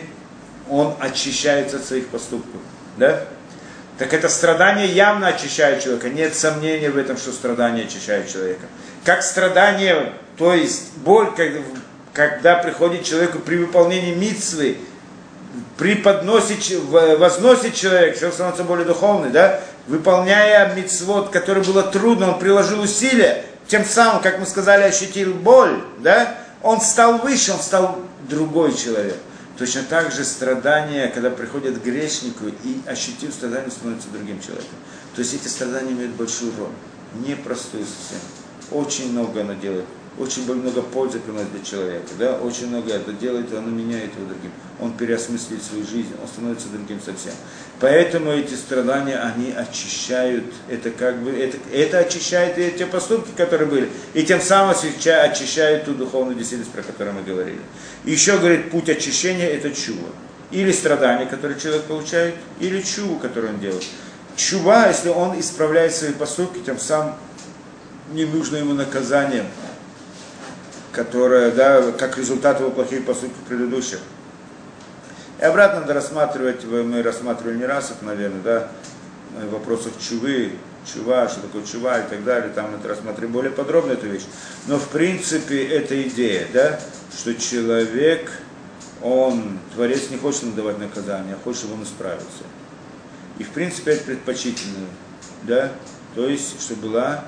[0.70, 2.62] он очищается от своих поступков.
[2.98, 3.26] Да?
[3.98, 6.10] Так это страдание явно очищает человека.
[6.10, 8.66] Нет сомнения в этом, что страдание очищает человека.
[9.06, 11.30] Как страдание, то есть боль,
[12.14, 14.78] когда приходит человеку при выполнении митцвы,
[16.82, 22.82] в- возносит человек, человек становится более духовный, да, выполняя мицвод, который было трудно, он приложил
[22.82, 28.74] усилия, тем самым, как мы сказали, ощутил боль, да, он стал выше, он стал другой
[28.76, 29.18] человек.
[29.58, 34.78] Точно так же страдания, когда приходят к грешнику и ощутив страдания, становится другим человеком.
[35.16, 36.70] То есть эти страдания имеют большую роль,
[37.28, 38.20] непростую совсем.
[38.72, 39.86] Очень много оно делает,
[40.18, 44.52] очень много пользы приносит для человека, да, очень много это делает, оно меняет его другим.
[44.80, 47.34] Он переосмысливает свою жизнь, он становится другим совсем.
[47.80, 53.68] Поэтому эти страдания, они очищают, это как бы, это, это очищает и те поступки, которые
[53.68, 57.62] были, и тем самым очищают ту духовную действительность, про которую мы говорили.
[58.06, 60.10] И еще, говорит, путь очищения– это чува.
[60.52, 63.84] Или страдания, которые человек получает, или чуву, которую он делает.
[64.36, 67.16] Чува, если он исправляет свои поступки, тем самым
[68.12, 69.46] не нужно ему наказание,
[70.94, 74.00] которое, да, как результат его плохих поступков предыдущих.
[75.40, 78.72] И обратно надо рассматривать, мы рассматривали не раз это, наверное, да,
[79.38, 80.54] э, вопросов чувы,
[80.86, 84.24] чува, что такое чува и так далее, там это рассматриваем более подробно эту вещь.
[84.68, 86.80] Но в принципе это идея, да,
[87.18, 88.32] что человек,
[89.02, 92.44] он, Творец не хочет ему давать наказание, а хочет, чтобы он исправился.
[93.40, 94.86] И в принципе это предпочтительно,
[95.44, 95.72] да,
[96.16, 97.26] то есть, чтобы была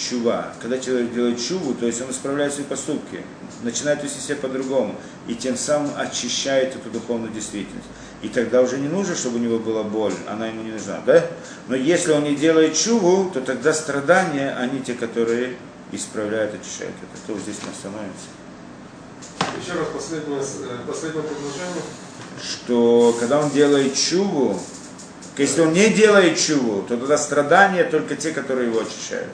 [0.00, 0.52] чува.
[0.60, 3.22] Когда человек делает чуву, то есть он исправляет свои поступки,
[3.62, 4.94] начинает вести себя по-другому,
[5.28, 7.86] и тем самым очищает эту духовную действительность.
[8.22, 11.24] И тогда уже не нужно, чтобы у него была боль, она ему не нужна, да?
[11.68, 15.56] Но если он не делает чуву, то тогда страдания, они те, которые
[15.92, 17.26] исправляют, очищают это.
[17.26, 18.28] То здесь мы остановимся.
[19.60, 21.82] Еще раз последнее, э, последнее предложение.
[22.42, 24.58] Что когда он делает чуву,
[25.36, 29.30] если он не делает чуву, то тогда страдания только те, которые его очищают.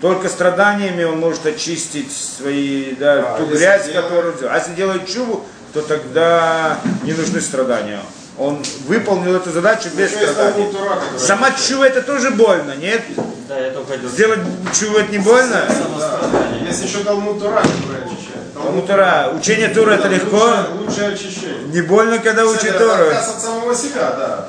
[0.00, 4.50] Только страданиями он может очистить свои, да, А ту если грязь, делает- которую взял.
[4.50, 5.44] А если делает чуву,
[5.74, 8.00] то тогда не нужны страдания.
[8.38, 10.72] Он выполнил эту задачу без Еще есть страданий.
[10.72, 13.02] Который Сама чува это тоже больно, нет?
[13.46, 14.40] Да, я только хотел Сделать
[14.78, 15.64] чуву это не больно?
[15.68, 16.64] самострадание.
[16.66, 18.54] Есть еще Талмуд Тора, который очищает.
[18.54, 19.32] Талмуд Тора.
[19.38, 20.36] Учение Тура это легко.
[20.38, 21.64] Лучшее, лучшее очищение.
[21.74, 23.08] Не больно, когда учит Это Тору.
[23.08, 24.46] отказ от самого себя, да.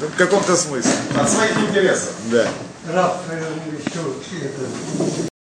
[0.00, 0.90] Ну, В каком-то смысле.
[1.20, 2.12] От своих интересов.
[2.30, 2.46] Да.
[2.88, 4.00] Раб, наверное, еще
[4.46, 5.35] это